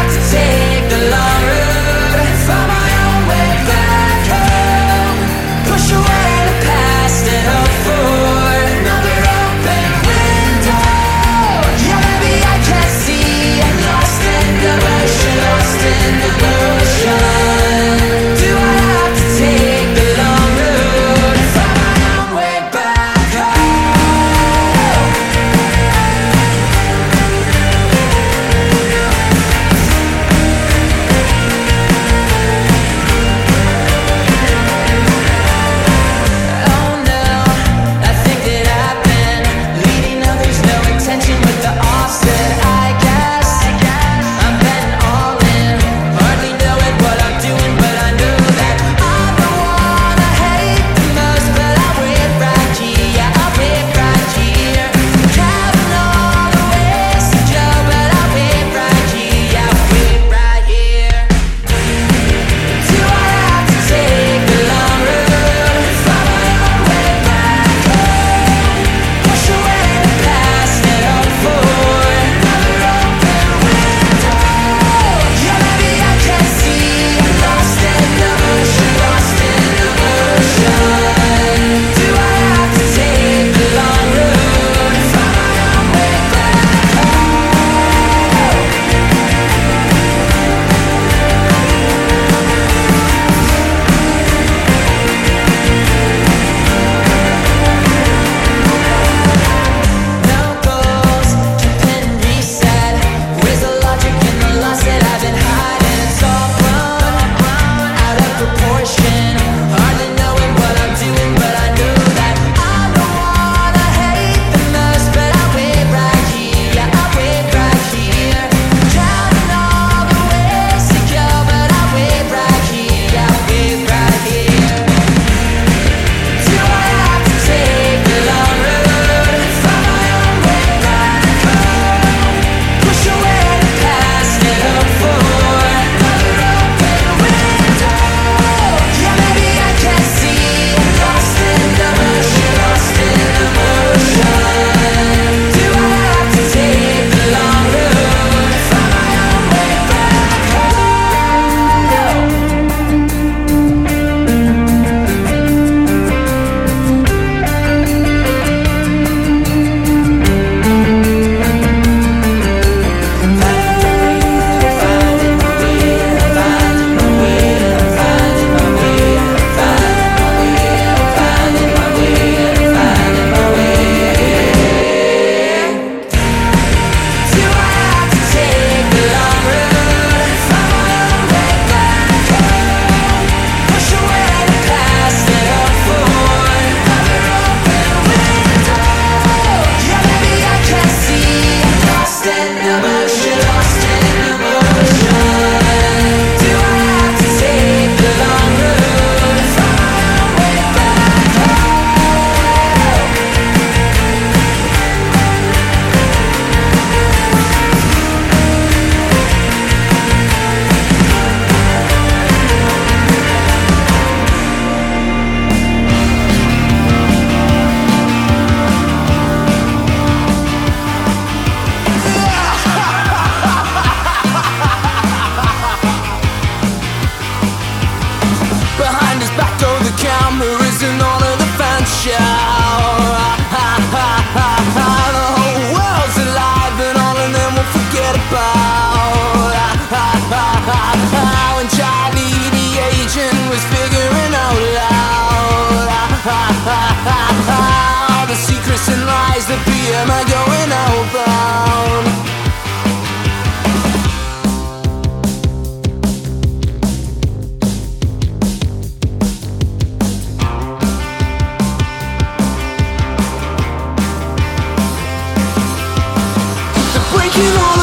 like 267.31 267.39
you 267.45 267.59
want 267.59 267.80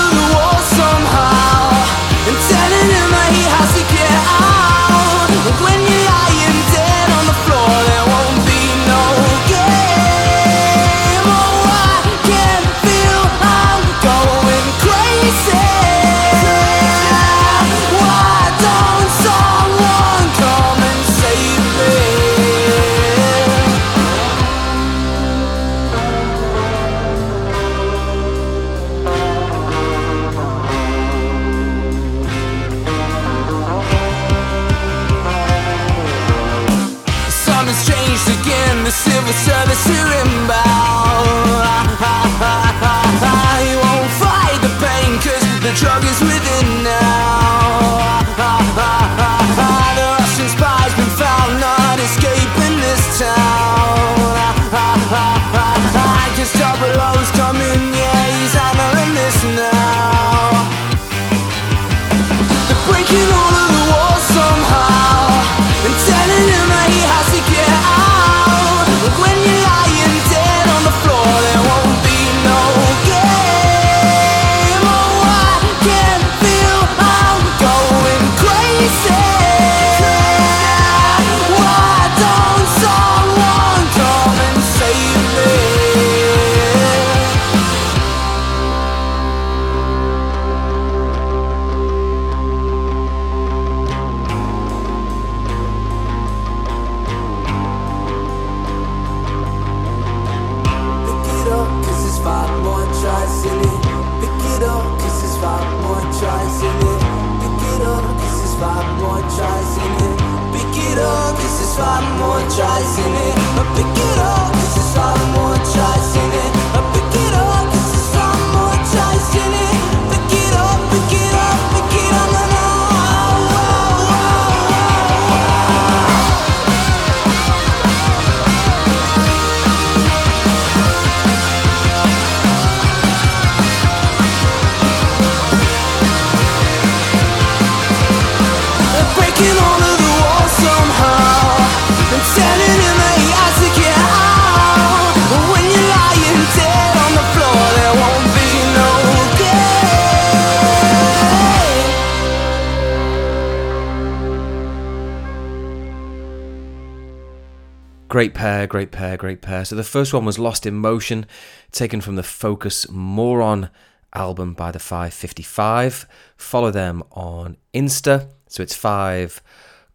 Great 158.08 158.34
pair, 158.34 158.68
great 158.68 158.92
pair, 158.92 159.18
great 159.18 159.42
pair. 159.42 159.66
So 159.66 159.76
the 159.76 159.84
first 159.84 160.14
one 160.14 160.24
was 160.24 160.40
Lost 160.40 160.66
in 160.66 160.76
Motion, 160.76 161.26
taken 161.74 162.00
from 162.00 162.16
the 162.16 162.24
Focus 162.24 162.90
Moron 162.90 163.70
album 164.14 164.54
by 164.54 164.72
the 164.72 164.80
5:55. 164.80 166.08
Follow 166.38 166.72
them 166.72 167.04
on 167.12 167.58
Insta. 167.74 168.30
So 168.48 168.64
it's 168.64 168.76
5 168.76 169.42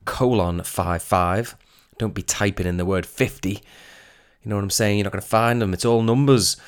colon 0.04 0.62
55. 0.62 1.56
Don't 1.96 2.12
be 2.12 2.22
typing 2.22 2.66
in 2.66 2.76
the 2.76 2.84
word 2.84 3.06
50. 3.06 3.50
You 3.50 3.58
know 4.44 4.56
what 4.56 4.64
I'm 4.64 4.70
saying? 4.70 4.98
You're 4.98 5.04
not 5.04 5.12
going 5.12 5.22
to 5.22 5.28
find 5.28 5.62
them. 5.62 5.72
It's 5.72 5.86
all 5.86 6.02
numbers. 6.02 6.58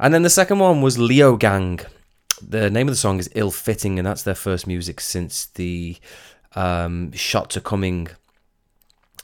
And 0.00 0.12
then 0.12 0.22
the 0.22 0.30
second 0.30 0.58
one 0.58 0.82
was 0.82 0.96
Leogang. 0.96 1.84
The 2.42 2.70
name 2.70 2.88
of 2.88 2.92
the 2.92 2.98
song 2.98 3.20
is 3.20 3.30
Ill 3.36 3.52
Fitting, 3.52 3.98
and 3.98 4.06
that's 4.06 4.22
their 4.22 4.34
first 4.34 4.66
music 4.66 5.00
since 5.00 5.46
the 5.46 5.96
um, 6.56 7.12
Shot 7.12 7.50
to 7.50 7.60
Coming 7.60 8.08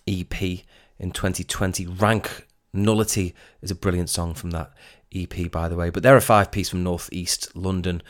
EP 0.07 0.65
in 0.99 1.11
2020. 1.11 1.87
Rank 1.87 2.47
Nullity 2.73 3.35
is 3.63 3.71
a 3.71 3.75
brilliant 3.75 4.11
song 4.11 4.35
from 4.35 4.51
that 4.51 4.73
EP, 5.15 5.51
by 5.51 5.69
the 5.69 5.77
way. 5.77 5.91
But 5.91 6.03
they're 6.03 6.17
a 6.17 6.21
five 6.21 6.51
piece 6.51 6.69
from 6.69 6.83
Northeast 6.83 7.55
London. 7.57 8.03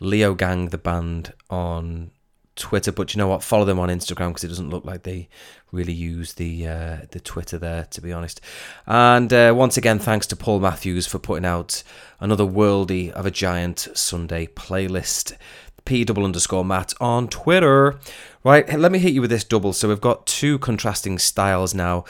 Leogang, 0.00 0.70
the 0.70 0.78
band, 0.78 1.32
on 1.50 2.10
Twitter. 2.56 2.92
But 2.92 3.14
you 3.14 3.18
know 3.18 3.28
what? 3.28 3.42
Follow 3.42 3.64
them 3.64 3.78
on 3.78 3.88
Instagram 3.88 4.28
because 4.28 4.44
it 4.44 4.48
doesn't 4.48 4.70
look 4.70 4.84
like 4.84 5.02
they 5.02 5.28
really 5.72 5.92
use 5.92 6.34
the 6.34 6.66
uh, 6.66 6.98
the 7.10 7.20
Twitter 7.20 7.58
there, 7.58 7.84
to 7.90 8.00
be 8.00 8.12
honest. 8.12 8.40
And 8.86 9.32
uh, 9.32 9.52
once 9.56 9.76
again, 9.76 9.98
thanks 9.98 10.26
to 10.28 10.36
Paul 10.36 10.60
Matthews 10.60 11.06
for 11.06 11.18
putting 11.18 11.44
out 11.44 11.82
another 12.20 12.44
worldy 12.44 13.10
of 13.10 13.26
a 13.26 13.30
giant 13.30 13.88
Sunday 13.94 14.46
playlist. 14.46 15.36
P 15.84 16.04
double 16.04 16.24
underscore 16.24 16.64
Matt 16.64 16.94
on 17.00 17.28
Twitter. 17.28 17.98
Right, 18.44 18.78
let 18.78 18.92
me 18.92 18.98
hit 18.98 19.14
you 19.14 19.22
with 19.22 19.30
this 19.30 19.42
double. 19.42 19.72
So 19.72 19.88
we've 19.88 20.02
got 20.02 20.26
two 20.26 20.58
contrasting 20.58 21.18
styles 21.18 21.72
now. 21.72 22.04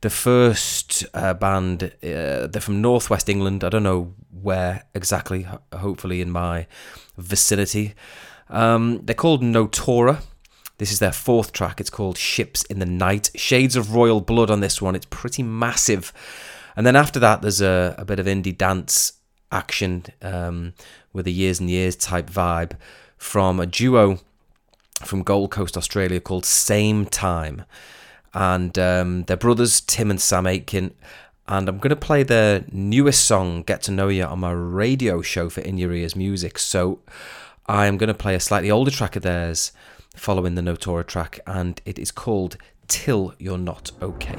The 0.00 0.10
first 0.10 1.06
uh, 1.14 1.32
band, 1.32 1.84
uh, 2.02 2.48
they're 2.48 2.60
from 2.60 2.82
Northwest 2.82 3.28
England. 3.28 3.62
I 3.62 3.68
don't 3.68 3.84
know 3.84 4.12
where 4.42 4.82
exactly, 4.96 5.46
hopefully 5.72 6.20
in 6.20 6.32
my 6.32 6.66
vicinity. 7.16 7.94
Um, 8.48 9.00
they're 9.04 9.14
called 9.14 9.42
Notora. 9.42 10.22
This 10.78 10.90
is 10.90 10.98
their 10.98 11.12
fourth 11.12 11.52
track. 11.52 11.80
It's 11.80 11.88
called 11.88 12.18
Ships 12.18 12.64
in 12.64 12.80
the 12.80 12.86
Night. 12.86 13.30
Shades 13.36 13.76
of 13.76 13.94
Royal 13.94 14.20
Blood 14.20 14.50
on 14.50 14.58
this 14.58 14.82
one. 14.82 14.96
It's 14.96 15.06
pretty 15.06 15.44
massive. 15.44 16.12
And 16.74 16.84
then 16.84 16.96
after 16.96 17.20
that, 17.20 17.42
there's 17.42 17.60
a, 17.60 17.94
a 17.96 18.04
bit 18.04 18.18
of 18.18 18.26
indie 18.26 18.58
dance 18.58 19.12
action 19.52 20.06
um, 20.20 20.74
with 21.12 21.28
a 21.28 21.30
years 21.30 21.60
and 21.60 21.70
years 21.70 21.94
type 21.94 22.28
vibe 22.28 22.72
from 23.16 23.60
a 23.60 23.66
duo 23.66 24.18
from 25.04 25.22
Gold 25.22 25.50
Coast, 25.50 25.76
Australia 25.76 26.20
called 26.20 26.44
Sametime. 26.44 27.64
And 28.34 28.78
um, 28.78 29.22
they're 29.24 29.36
brothers, 29.36 29.80
Tim 29.80 30.10
and 30.10 30.20
Sam 30.20 30.46
Aitken. 30.46 30.94
And 31.48 31.68
I'm 31.68 31.78
going 31.78 31.90
to 31.90 31.96
play 31.96 32.22
their 32.22 32.64
newest 32.72 33.24
song, 33.24 33.62
Get 33.62 33.82
to 33.82 33.92
Know 33.92 34.08
You, 34.08 34.24
on 34.24 34.40
my 34.40 34.50
radio 34.52 35.22
show 35.22 35.48
for 35.48 35.60
In 35.60 35.78
Your 35.78 35.92
Ears 35.92 36.16
Music. 36.16 36.58
So 36.58 36.98
I'm 37.66 37.96
going 37.96 38.08
to 38.08 38.14
play 38.14 38.34
a 38.34 38.40
slightly 38.40 38.70
older 38.70 38.90
track 38.90 39.16
of 39.16 39.22
theirs 39.22 39.72
following 40.14 40.54
the 40.54 40.62
Notora 40.62 41.06
track, 41.06 41.40
and 41.46 41.80
it 41.84 41.98
is 41.98 42.10
called 42.10 42.56
Till 42.88 43.34
You're 43.38 43.58
Not 43.58 43.92
Okay. 44.02 44.36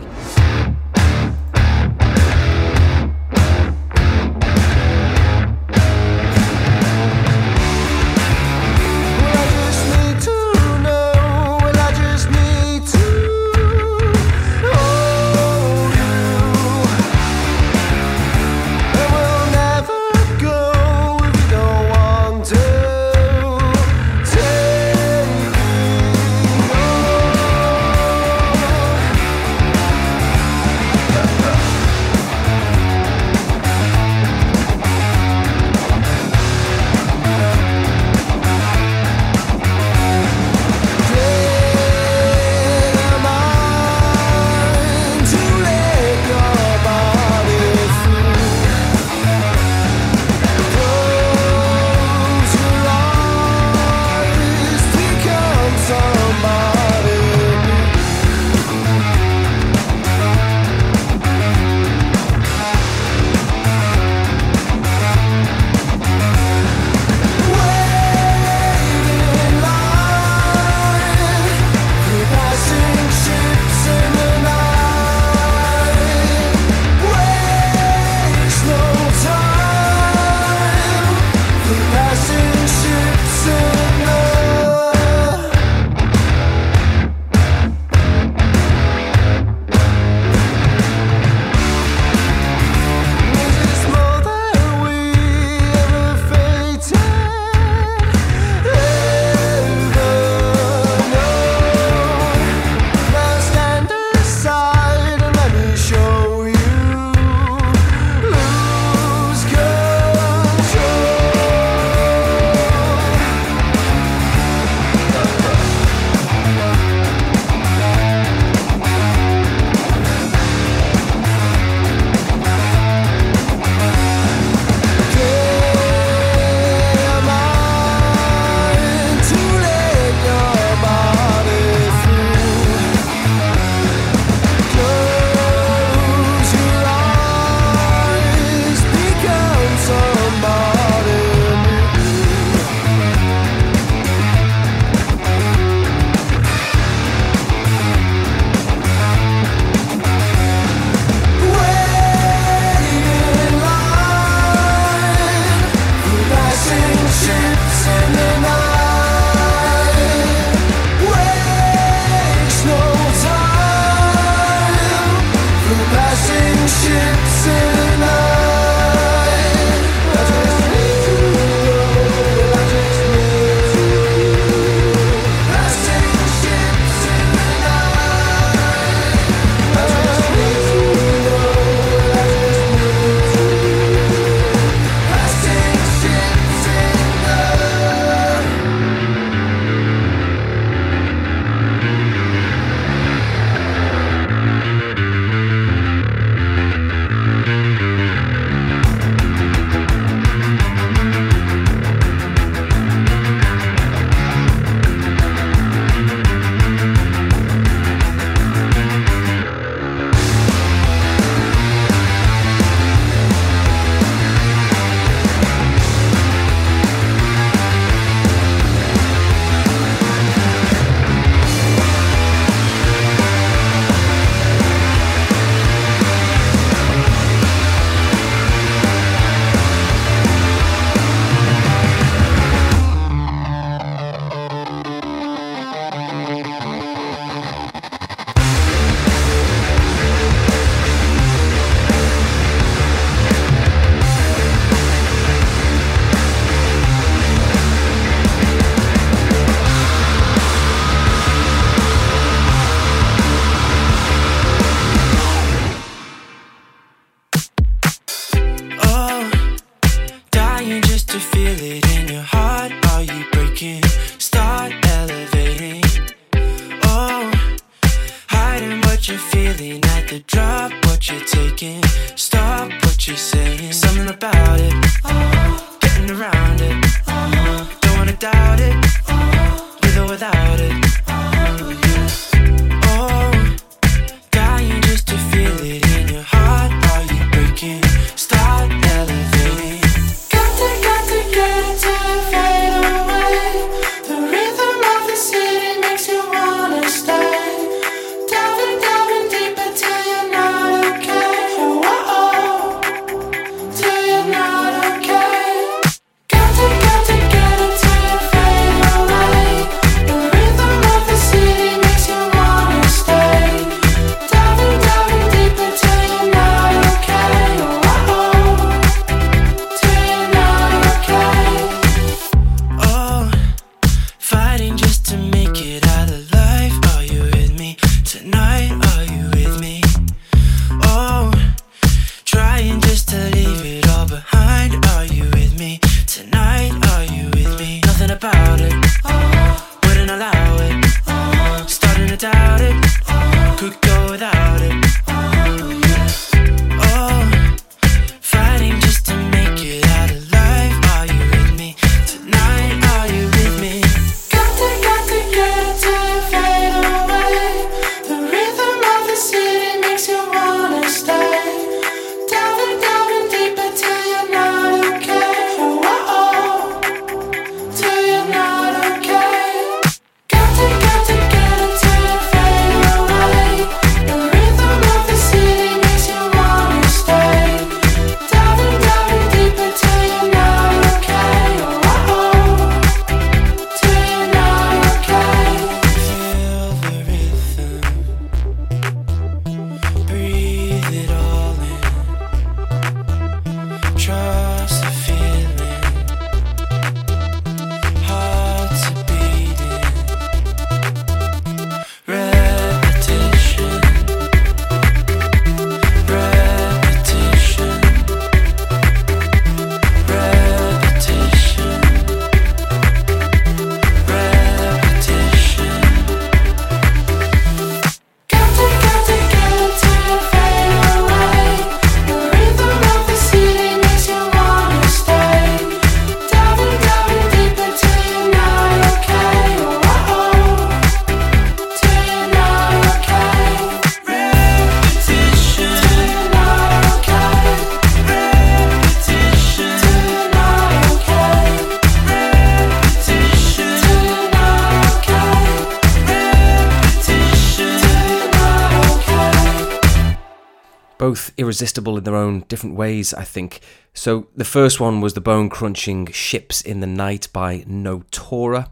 Irresistible 451.57 451.97
in 451.97 452.03
their 452.03 452.15
own 452.15 452.41
different 452.41 452.75
ways, 452.75 453.15
I 453.15 453.23
think. 453.23 453.61
So 453.95 454.27
the 454.35 454.45
first 454.45 454.79
one 454.79 455.01
was 455.01 455.15
the 455.15 455.21
bone 455.21 455.49
crunching 455.49 456.05
Ships 456.11 456.61
in 456.61 456.81
the 456.81 456.87
Night 456.87 457.29
by 457.33 457.61
Notora, 457.61 458.69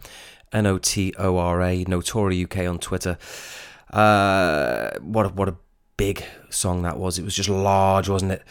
N 0.54 0.68
O 0.68 0.78
T 0.78 1.12
O 1.18 1.38
R 1.38 1.64
A, 1.64 1.84
Notora 1.86 2.44
UK 2.44 2.70
on 2.70 2.78
Twitter. 2.78 3.18
Uh, 3.92 4.92
what 5.00 5.26
a, 5.26 5.30
what 5.30 5.50
a 5.50 5.56
big 5.98 6.24
song 6.52 6.84
that 6.84 7.00
was. 7.00 7.18
It 7.18 7.26
was 7.26 7.36
just 7.36 7.50
large, 7.50 8.08
wasn't 8.08 8.34
it? 8.34 8.44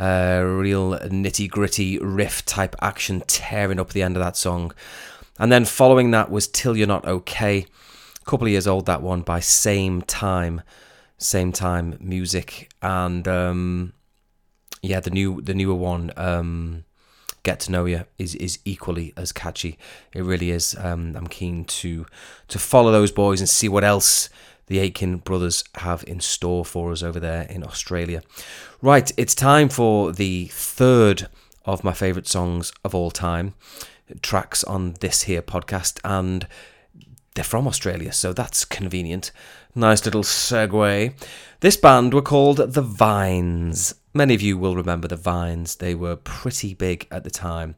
Uh, 0.00 0.42
real 0.42 0.92
nitty 1.00 1.50
gritty 1.50 1.98
riff 1.98 2.42
type 2.46 2.74
action 2.80 3.22
tearing 3.26 3.78
up 3.78 3.92
the 3.92 4.02
end 4.02 4.16
of 4.16 4.22
that 4.22 4.38
song. 4.38 4.72
And 5.38 5.52
then 5.52 5.66
following 5.66 6.10
that 6.12 6.30
was 6.30 6.48
Till 6.48 6.74
You're 6.74 6.86
Not 6.86 7.04
Okay. 7.04 7.66
A 8.18 8.24
couple 8.24 8.46
of 8.46 8.50
years 8.50 8.66
old, 8.66 8.86
that 8.86 9.02
one 9.02 9.20
by 9.20 9.40
Sametime 9.40 10.62
same 11.18 11.52
time 11.52 11.96
music 12.00 12.70
and 12.82 13.26
um 13.28 13.92
yeah 14.82 15.00
the 15.00 15.10
new 15.10 15.40
the 15.40 15.54
newer 15.54 15.74
one 15.74 16.12
um 16.16 16.84
get 17.42 17.60
to 17.60 17.70
know 17.70 17.84
you 17.84 18.04
is 18.18 18.34
is 18.36 18.58
equally 18.64 19.12
as 19.16 19.32
catchy 19.32 19.78
it 20.12 20.22
really 20.22 20.50
is 20.50 20.74
um 20.78 21.14
i'm 21.16 21.26
keen 21.26 21.64
to 21.64 22.06
to 22.48 22.58
follow 22.58 22.90
those 22.90 23.12
boys 23.12 23.40
and 23.40 23.48
see 23.48 23.68
what 23.68 23.84
else 23.84 24.28
the 24.66 24.78
Aitken 24.78 25.18
brothers 25.18 25.64
have 25.76 26.04
in 26.06 26.20
store 26.20 26.64
for 26.64 26.92
us 26.92 27.02
over 27.02 27.20
there 27.20 27.42
in 27.42 27.64
Australia. 27.64 28.22
Right, 28.80 29.12
it's 29.16 29.34
time 29.34 29.68
for 29.68 30.12
the 30.12 30.46
third 30.46 31.28
of 31.64 31.84
my 31.84 31.92
favourite 31.92 32.26
songs 32.26 32.72
of 32.84 32.94
all 32.94 33.10
time, 33.10 33.54
tracks 34.22 34.64
on 34.64 34.94
this 35.00 35.22
here 35.22 35.42
podcast, 35.42 36.00
and 36.04 36.46
they're 37.34 37.44
from 37.44 37.66
Australia, 37.66 38.12
so 38.12 38.32
that's 38.32 38.64
convenient. 38.64 39.32
Nice 39.76 40.04
little 40.04 40.22
segue. 40.22 41.12
This 41.58 41.76
band 41.76 42.14
were 42.14 42.22
called 42.22 42.58
The 42.58 42.82
Vines. 42.82 43.96
Many 44.14 44.34
of 44.34 44.40
you 44.40 44.56
will 44.56 44.76
remember 44.76 45.08
The 45.08 45.16
Vines, 45.16 45.76
they 45.76 45.96
were 45.96 46.14
pretty 46.14 46.74
big 46.74 47.08
at 47.10 47.24
the 47.24 47.30
time. 47.30 47.74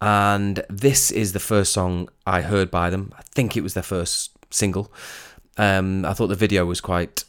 And 0.00 0.64
this 0.68 1.12
is 1.12 1.32
the 1.32 1.38
first 1.38 1.72
song 1.72 2.08
I 2.26 2.40
heard 2.40 2.72
by 2.72 2.90
them. 2.90 3.12
I 3.16 3.22
think 3.22 3.56
it 3.56 3.62
was 3.62 3.74
their 3.74 3.84
first 3.84 4.32
single. 4.50 4.92
Um, 5.56 6.04
I 6.04 6.12
thought 6.12 6.26
the 6.26 6.34
video 6.34 6.66
was 6.66 6.80
quite 6.80 7.24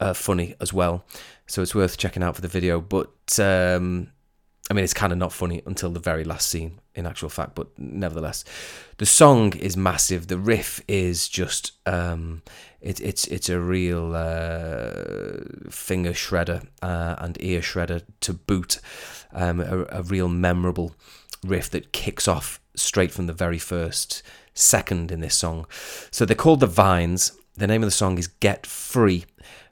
uh, 0.00 0.12
funny 0.12 0.54
as 0.60 0.74
well, 0.74 1.06
so 1.46 1.62
it's 1.62 1.74
worth 1.74 1.96
checking 1.96 2.22
out 2.22 2.36
for 2.36 2.42
the 2.42 2.48
video. 2.48 2.78
But 2.78 3.38
um, 3.38 4.12
I 4.70 4.74
mean, 4.74 4.84
it's 4.84 4.94
kind 4.94 5.12
of 5.12 5.18
not 5.18 5.32
funny 5.32 5.62
until 5.66 5.90
the 5.90 6.00
very 6.00 6.24
last 6.24 6.48
scene, 6.48 6.80
in 6.94 7.06
actual 7.06 7.28
fact. 7.28 7.54
But 7.54 7.68
nevertheless, 7.78 8.44
the 8.98 9.06
song 9.06 9.54
is 9.56 9.76
massive. 9.76 10.28
The 10.28 10.38
riff 10.38 10.82
is 10.86 11.28
just 11.28 11.72
um, 11.86 12.42
it, 12.84 13.00
it's 13.00 13.26
it's 13.28 13.48
a 13.48 13.58
real 13.58 14.14
uh, 14.14 15.70
finger 15.70 16.12
shredder 16.12 16.66
uh, 16.82 17.16
and 17.18 17.36
ear 17.40 17.60
shredder 17.60 18.02
to 18.20 18.34
boot. 18.34 18.78
Um, 19.32 19.60
a, 19.60 19.86
a 19.90 20.02
real 20.02 20.28
memorable 20.28 20.94
riff 21.44 21.68
that 21.70 21.92
kicks 21.92 22.28
off 22.28 22.60
straight 22.76 23.10
from 23.10 23.26
the 23.26 23.32
very 23.32 23.58
first 23.58 24.22
second 24.52 25.10
in 25.10 25.20
this 25.20 25.34
song. 25.34 25.66
So 26.10 26.24
they're 26.24 26.36
called 26.36 26.60
the 26.60 26.66
Vines. 26.66 27.32
The 27.56 27.66
name 27.66 27.82
of 27.82 27.86
the 27.86 27.90
song 27.90 28.18
is 28.18 28.28
Get 28.28 28.66
Free, 28.66 29.24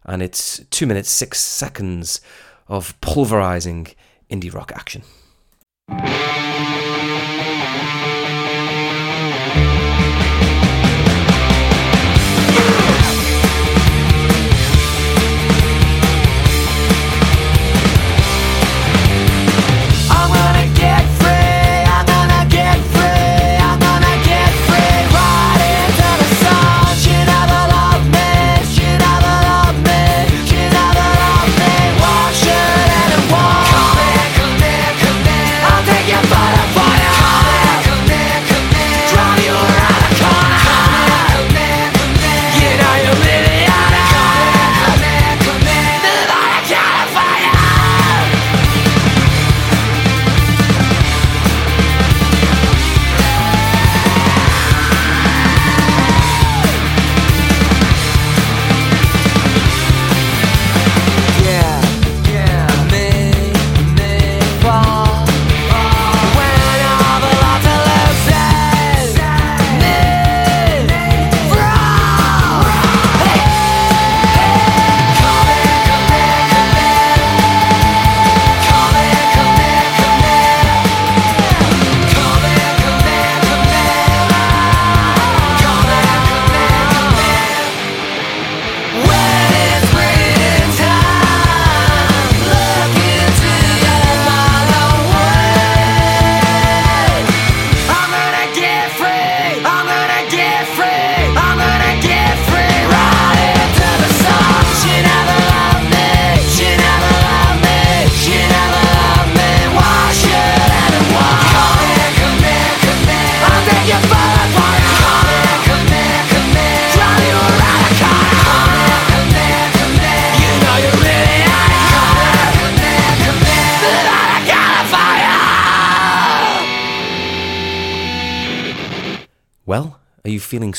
and 0.04 0.22
it's 0.22 0.60
two 0.70 0.86
minutes 0.86 1.10
six 1.10 1.38
seconds 1.38 2.20
of 2.66 2.98
pulverizing 3.00 3.88
indie 4.30 4.52
rock 4.52 4.72
action. 4.74 5.02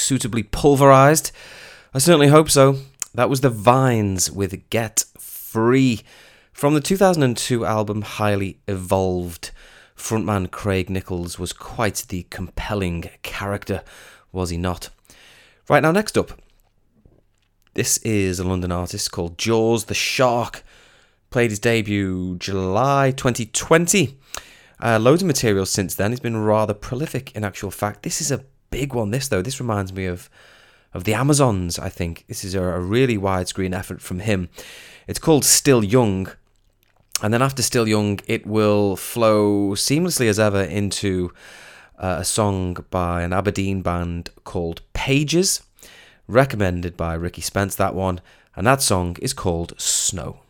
Suitably 0.04 0.43
pulverized? 0.43 1.32
I 1.93 1.99
certainly 1.99 2.28
hope 2.28 2.49
so. 2.49 2.80
That 3.16 3.30
was 3.30 3.39
the 3.39 3.49
Vines 3.49 4.30
with 4.30 4.70
Get 4.70 5.06
Free 5.18 6.01
from 6.51 6.74
the 6.74 6.82
2002 6.82 7.66
album 7.66 8.01
Highly 8.01 8.60
Evolved. 8.68 9.51
Frontman 9.95 10.51
Craig 10.51 10.89
Nicholls 10.89 11.39
was 11.39 11.54
quite 11.54 12.06
the 12.10 12.24
compelling 12.24 13.10
character, 13.22 13.82
was 14.34 14.49
he 14.49 14.58
not? 14.58 14.89
Right 15.70 15.82
now, 15.82 15.91
next 15.91 16.18
up, 16.18 16.34
this 17.74 17.97
is 17.99 18.39
a 18.39 18.43
London 18.43 18.74
artist 18.74 19.10
called 19.14 19.38
Jaws 19.38 19.86
the 19.86 19.93
Shark. 19.93 20.64
Played 21.30 21.51
his 21.51 21.60
debut 21.60 22.36
July 22.39 23.12
2020. 23.12 24.20
Uh, 24.84 24.99
loads 24.99 25.22
of 25.22 25.28
material 25.28 25.66
since 25.66 25.95
then. 25.95 26.12
He's 26.12 26.20
been 26.20 26.43
rather 26.43 26.74
prolific 26.74 27.34
in 27.38 27.45
actual 27.45 27.72
fact. 27.72 28.04
This 28.04 28.20
is 28.20 28.32
a 28.32 28.43
big 28.74 28.94
one, 28.94 29.12
this 29.12 29.28
though. 29.28 29.44
This 29.44 29.60
reminds 29.60 29.94
me 29.94 30.08
of 30.08 30.30
of 30.94 31.04
the 31.04 31.14
Amazons, 31.14 31.80
I 31.80 31.90
think. 31.90 32.26
This 32.28 32.44
is 32.44 32.56
a, 32.56 32.62
a 32.62 32.80
really 32.80 33.18
widescreen 33.18 33.74
effort 33.76 34.02
from 34.02 34.20
him. 34.20 34.50
It's 35.08 35.20
called 35.20 35.46
Still 35.46 35.84
Young. 35.84 36.28
And 37.22 37.34
then 37.34 37.42
after 37.42 37.62
Still 37.62 37.88
Young, 37.88 38.20
it 38.28 38.46
will 38.46 38.96
flow 38.96 39.72
seamlessly 39.72 40.28
as 40.28 40.40
ever 40.40 40.62
into 40.62 41.32
uh, 41.98 42.18
a 42.20 42.26
song 42.26 42.78
by 42.90 43.24
an 43.24 43.34
Aberdeen 43.34 43.82
band 43.82 44.30
called 44.44 44.82
Pages, 44.94 45.62
recommended 46.28 46.96
by 46.96 47.14
Ricky 47.14 47.42
Spence, 47.42 47.76
that 47.76 47.96
one. 47.96 48.22
And 48.56 48.68
that 48.68 48.82
song 48.82 49.18
is 49.22 49.34
called 49.34 49.74
Snow. 49.80 50.40
Snow 50.40 50.43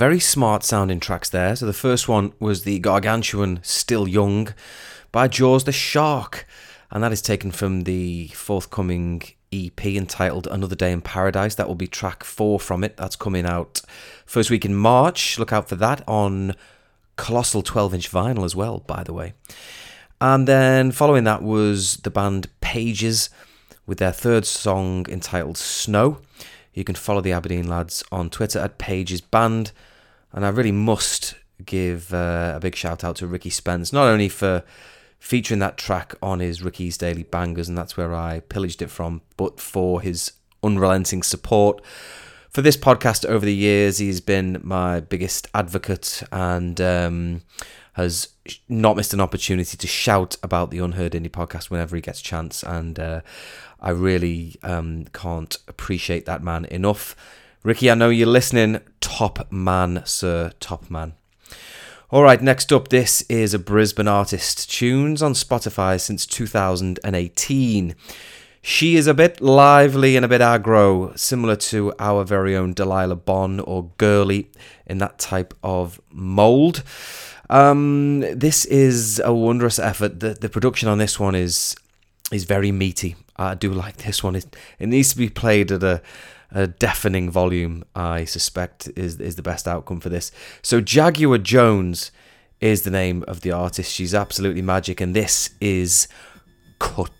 very 0.00 0.18
smart 0.18 0.64
sounding 0.64 0.98
tracks 0.98 1.28
there. 1.28 1.54
So 1.54 1.66
the 1.66 1.74
first 1.74 2.08
one 2.08 2.32
was 2.40 2.62
the 2.62 2.78
gargantuan 2.78 3.60
Still 3.62 4.08
Young 4.08 4.48
by 5.12 5.28
Jaws 5.28 5.64
the 5.64 5.72
Shark, 5.72 6.46
and 6.90 7.04
that 7.04 7.12
is 7.12 7.20
taken 7.20 7.50
from 7.50 7.82
the 7.82 8.28
forthcoming 8.28 9.20
EP 9.52 9.84
entitled 9.84 10.46
Another 10.46 10.74
Day 10.74 10.90
in 10.90 11.02
Paradise. 11.02 11.54
That 11.56 11.68
will 11.68 11.74
be 11.74 11.86
track 11.86 12.24
four 12.24 12.58
from 12.58 12.82
it. 12.82 12.96
That's 12.96 13.14
coming 13.14 13.44
out 13.44 13.82
first 14.24 14.48
week 14.50 14.64
in 14.64 14.74
March. 14.74 15.38
Look 15.38 15.52
out 15.52 15.68
for 15.68 15.76
that 15.76 16.02
on 16.08 16.54
colossal 17.16 17.60
12 17.60 17.92
inch 17.92 18.10
vinyl 18.10 18.46
as 18.46 18.56
well, 18.56 18.78
by 18.78 19.04
the 19.04 19.12
way. 19.12 19.34
And 20.18 20.48
then 20.48 20.92
following 20.92 21.24
that 21.24 21.42
was 21.42 21.98
the 21.98 22.10
band 22.10 22.48
Pages 22.62 23.28
with 23.84 23.98
their 23.98 24.12
third 24.12 24.46
song 24.46 25.04
entitled 25.10 25.58
Snow. 25.58 26.22
You 26.72 26.84
can 26.84 26.94
follow 26.94 27.20
the 27.20 27.32
Aberdeen 27.32 27.68
lads 27.68 28.02
on 28.10 28.30
Twitter 28.30 28.60
at 28.60 28.78
Pages 28.78 29.20
Band. 29.20 29.72
And 30.32 30.44
I 30.44 30.48
really 30.48 30.72
must 30.72 31.34
give 31.64 32.14
uh, 32.14 32.54
a 32.56 32.60
big 32.60 32.74
shout 32.74 33.04
out 33.04 33.16
to 33.16 33.26
Ricky 33.26 33.50
Spence, 33.50 33.92
not 33.92 34.06
only 34.06 34.28
for 34.28 34.62
featuring 35.18 35.60
that 35.60 35.76
track 35.76 36.14
on 36.22 36.40
his 36.40 36.62
Ricky's 36.62 36.96
Daily 36.96 37.24
Bangers, 37.24 37.68
and 37.68 37.76
that's 37.76 37.96
where 37.96 38.14
I 38.14 38.40
pillaged 38.40 38.82
it 38.82 38.90
from, 38.90 39.20
but 39.36 39.60
for 39.60 40.00
his 40.00 40.32
unrelenting 40.62 41.22
support. 41.22 41.84
For 42.48 42.62
this 42.62 42.76
podcast 42.76 43.24
over 43.26 43.46
the 43.46 43.54
years, 43.54 43.98
he's 43.98 44.20
been 44.20 44.60
my 44.64 45.00
biggest 45.00 45.46
advocate 45.54 46.22
and 46.32 46.80
um, 46.80 47.42
has 47.92 48.28
not 48.68 48.96
missed 48.96 49.14
an 49.14 49.20
opportunity 49.20 49.76
to 49.76 49.86
shout 49.86 50.36
about 50.42 50.70
the 50.70 50.78
Unheard 50.78 51.12
Indie 51.12 51.30
podcast 51.30 51.70
whenever 51.70 51.94
he 51.94 52.02
gets 52.02 52.20
a 52.20 52.24
chance. 52.24 52.64
And 52.64 52.98
uh, 52.98 53.20
I 53.80 53.90
really 53.90 54.56
um, 54.62 55.04
can't 55.12 55.56
appreciate 55.68 56.26
that 56.26 56.42
man 56.42 56.64
enough. 56.64 57.14
Ricky, 57.62 57.90
I 57.90 57.94
know 57.94 58.08
you're 58.08 58.26
listening. 58.26 58.80
Top 59.00 59.52
man, 59.52 60.02
sir. 60.06 60.52
Top 60.60 60.90
man. 60.90 61.12
All 62.08 62.22
right, 62.22 62.40
next 62.40 62.72
up, 62.72 62.88
this 62.88 63.20
is 63.28 63.52
a 63.52 63.58
Brisbane 63.58 64.08
artist. 64.08 64.70
Tunes 64.70 65.22
on 65.22 65.34
Spotify 65.34 66.00
since 66.00 66.24
2018. 66.24 67.94
She 68.62 68.96
is 68.96 69.06
a 69.06 69.12
bit 69.12 69.42
lively 69.42 70.16
and 70.16 70.24
a 70.24 70.28
bit 70.28 70.40
aggro, 70.40 71.18
similar 71.18 71.54
to 71.56 71.92
our 71.98 72.24
very 72.24 72.56
own 72.56 72.72
Delilah 72.72 73.16
Bon 73.16 73.60
or 73.60 73.90
Girli 73.98 74.46
in 74.86 74.96
that 74.96 75.18
type 75.18 75.52
of 75.62 76.00
mould. 76.10 76.82
Um, 77.50 78.20
this 78.20 78.64
is 78.64 79.20
a 79.22 79.34
wondrous 79.34 79.78
effort. 79.78 80.20
The, 80.20 80.30
the 80.30 80.48
production 80.48 80.88
on 80.88 80.96
this 80.96 81.20
one 81.20 81.34
is 81.34 81.76
is 82.32 82.44
very 82.44 82.72
meaty. 82.72 83.16
I 83.36 83.54
do 83.54 83.70
like 83.70 83.98
this 83.98 84.22
one. 84.22 84.36
It, 84.36 84.56
it 84.78 84.88
needs 84.88 85.10
to 85.10 85.16
be 85.16 85.28
played 85.28 85.72
at 85.72 85.82
a, 85.82 86.00
a 86.52 86.66
deafening 86.66 87.30
volume. 87.30 87.84
I 87.94 88.24
suspect 88.24 88.88
is 88.96 89.20
is 89.20 89.36
the 89.36 89.42
best 89.42 89.68
outcome 89.68 90.00
for 90.00 90.08
this. 90.08 90.32
So 90.62 90.80
Jaguar 90.80 91.38
Jones 91.38 92.10
is 92.60 92.82
the 92.82 92.90
name 92.90 93.24
of 93.26 93.40
the 93.40 93.52
artist. 93.52 93.92
She's 93.92 94.14
absolutely 94.14 94.62
magic, 94.62 95.00
and 95.00 95.14
this 95.14 95.50
is 95.60 96.08
cut. 96.78 97.10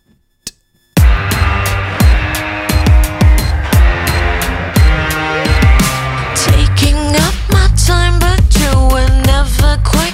Taking 6.36 6.96
up 7.16 7.34
my 7.50 7.68
time, 7.86 8.18
but 8.18 8.42
you 8.60 8.72
were 8.92 9.08
never 9.26 9.80
quite 9.84 10.09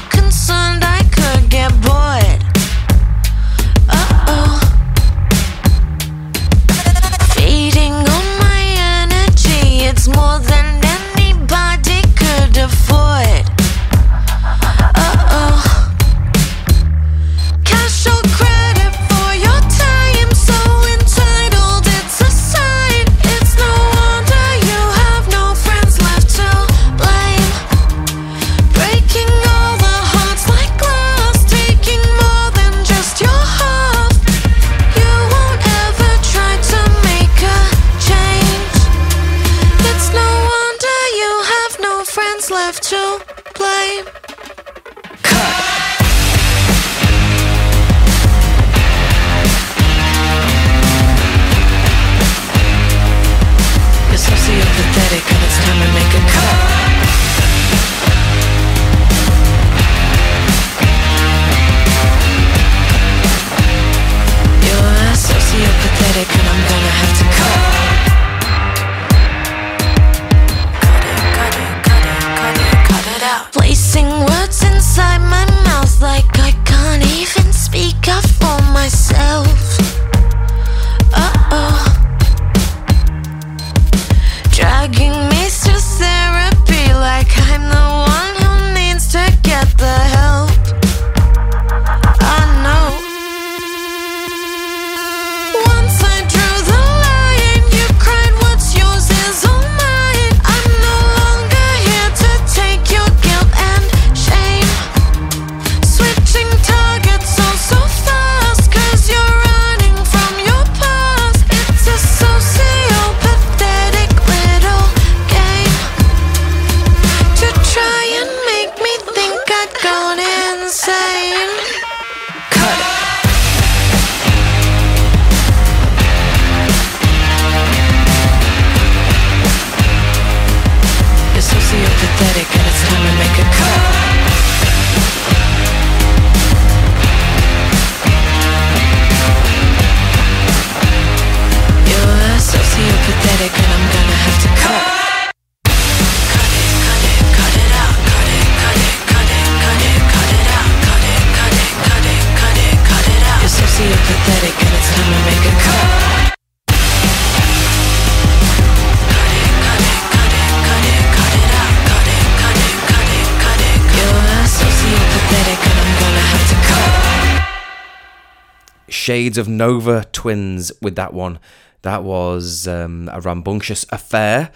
Shades 169.06 169.38
of 169.38 169.46
Nova 169.46 170.04
Twins 170.10 170.72
with 170.82 170.96
that 170.96 171.14
one. 171.14 171.38
That 171.82 172.02
was 172.02 172.66
um, 172.66 173.08
a 173.12 173.20
rambunctious 173.20 173.86
affair. 173.90 174.50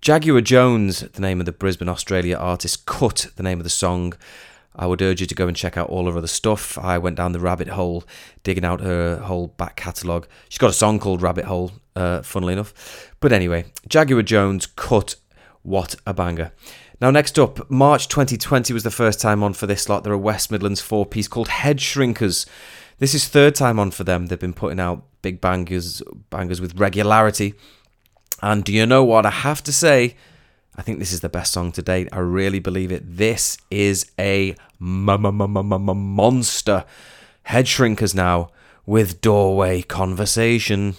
Jaguar 0.00 0.42
Jones, 0.42 1.00
the 1.00 1.20
name 1.20 1.40
of 1.40 1.46
the 1.46 1.50
Brisbane, 1.50 1.88
Australia 1.88 2.36
artist, 2.36 2.86
cut 2.86 3.26
the 3.34 3.42
name 3.42 3.58
of 3.58 3.64
the 3.64 3.68
song. 3.68 4.14
I 4.76 4.86
would 4.86 5.02
urge 5.02 5.22
you 5.22 5.26
to 5.26 5.34
go 5.34 5.48
and 5.48 5.56
check 5.56 5.76
out 5.76 5.88
all 5.88 6.08
her 6.08 6.16
other 6.16 6.28
stuff. 6.28 6.78
I 6.78 6.98
went 6.98 7.16
down 7.16 7.32
the 7.32 7.40
rabbit 7.40 7.66
hole, 7.66 8.04
digging 8.44 8.64
out 8.64 8.80
her 8.80 9.16
whole 9.16 9.48
back 9.48 9.74
catalogue. 9.74 10.28
She's 10.48 10.58
got 10.58 10.70
a 10.70 10.72
song 10.72 11.00
called 11.00 11.20
Rabbit 11.20 11.46
Hole, 11.46 11.72
uh, 11.96 12.22
funnily 12.22 12.52
enough. 12.52 13.12
But 13.18 13.32
anyway, 13.32 13.64
Jaguar 13.88 14.22
Jones 14.22 14.66
cut. 14.66 15.16
What 15.62 15.96
a 16.06 16.14
banger. 16.14 16.52
Now, 17.00 17.10
next 17.10 17.40
up, 17.40 17.68
March 17.68 18.06
2020 18.06 18.72
was 18.72 18.84
the 18.84 18.90
first 18.92 19.20
time 19.20 19.42
on 19.42 19.52
for 19.52 19.66
this 19.66 19.88
lot. 19.88 20.04
They're 20.04 20.12
a 20.12 20.18
West 20.18 20.52
Midlands 20.52 20.80
four 20.80 21.04
piece 21.04 21.26
called 21.26 21.48
Headshrinkers. 21.48 22.46
This 22.98 23.14
is 23.14 23.28
third 23.28 23.54
time 23.54 23.78
on 23.78 23.90
for 23.90 24.04
them. 24.04 24.26
They've 24.26 24.38
been 24.38 24.54
putting 24.54 24.80
out 24.80 25.04
big 25.22 25.40
bangers, 25.40 26.02
bangers 26.30 26.60
with 26.60 26.78
regularity. 26.78 27.54
And 28.42 28.64
do 28.64 28.72
you 28.72 28.86
know 28.86 29.04
what? 29.04 29.26
I 29.26 29.30
have 29.30 29.62
to 29.64 29.72
say, 29.72 30.16
I 30.76 30.82
think 30.82 30.98
this 30.98 31.12
is 31.12 31.20
the 31.20 31.28
best 31.28 31.52
song 31.52 31.72
to 31.72 31.82
date. 31.82 32.08
I 32.12 32.18
really 32.18 32.58
believe 32.58 32.92
it. 32.92 33.16
This 33.16 33.56
is 33.70 34.10
a 34.18 34.54
monster. 34.78 36.84
Headshrinkers 37.48 38.14
now 38.14 38.50
with 38.84 39.20
Doorway 39.20 39.82
Conversation. 39.82 40.96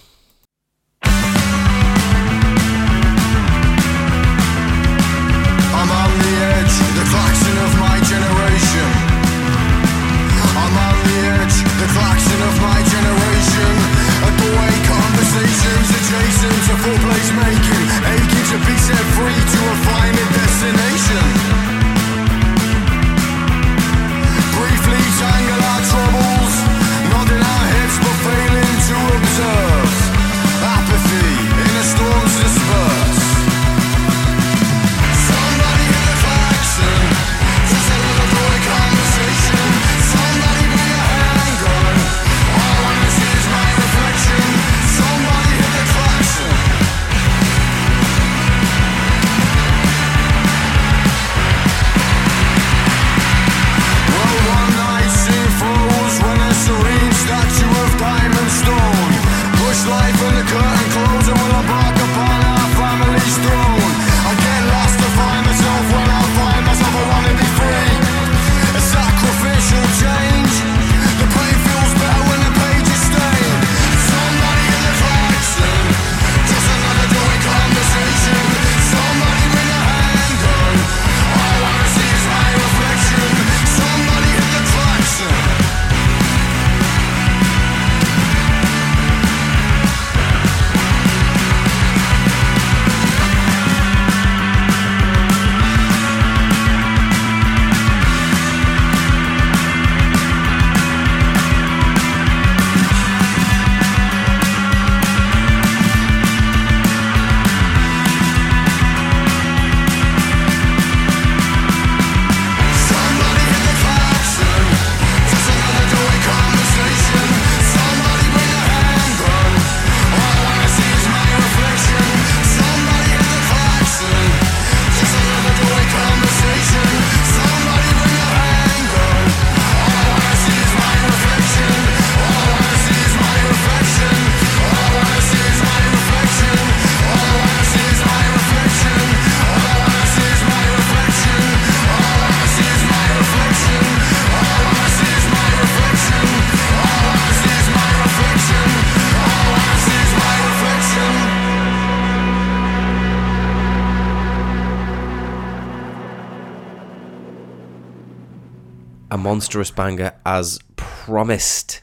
Monstrous 159.37 159.69
banger 159.69 160.13
as 160.25 160.57
promised. 160.77 161.79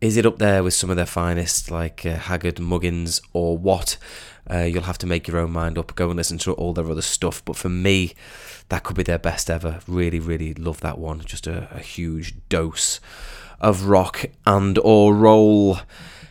Is 0.00 0.16
it 0.16 0.26
up 0.26 0.38
there 0.38 0.64
with 0.64 0.74
some 0.74 0.90
of 0.90 0.96
their 0.96 1.06
finest, 1.06 1.70
like 1.70 2.04
uh, 2.04 2.16
Haggard, 2.16 2.56
Muggins, 2.56 3.20
or 3.32 3.56
what? 3.56 3.96
Uh, 4.50 4.64
you'll 4.64 4.82
have 4.82 4.98
to 4.98 5.06
make 5.06 5.28
your 5.28 5.38
own 5.38 5.52
mind 5.52 5.78
up. 5.78 5.94
Go 5.94 6.08
and 6.08 6.16
listen 6.16 6.38
to 6.38 6.54
all 6.54 6.72
their 6.72 6.90
other 6.90 7.00
stuff. 7.00 7.40
But 7.44 7.54
for 7.54 7.68
me, 7.68 8.14
that 8.68 8.82
could 8.82 8.96
be 8.96 9.04
their 9.04 9.20
best 9.20 9.48
ever. 9.48 9.78
Really, 9.86 10.18
really 10.18 10.54
love 10.54 10.80
that 10.80 10.98
one. 10.98 11.20
Just 11.20 11.46
a, 11.46 11.68
a 11.70 11.78
huge 11.78 12.34
dose 12.48 12.98
of 13.60 13.84
rock 13.84 14.24
and 14.44 14.76
or 14.78 15.14
roll. 15.14 15.78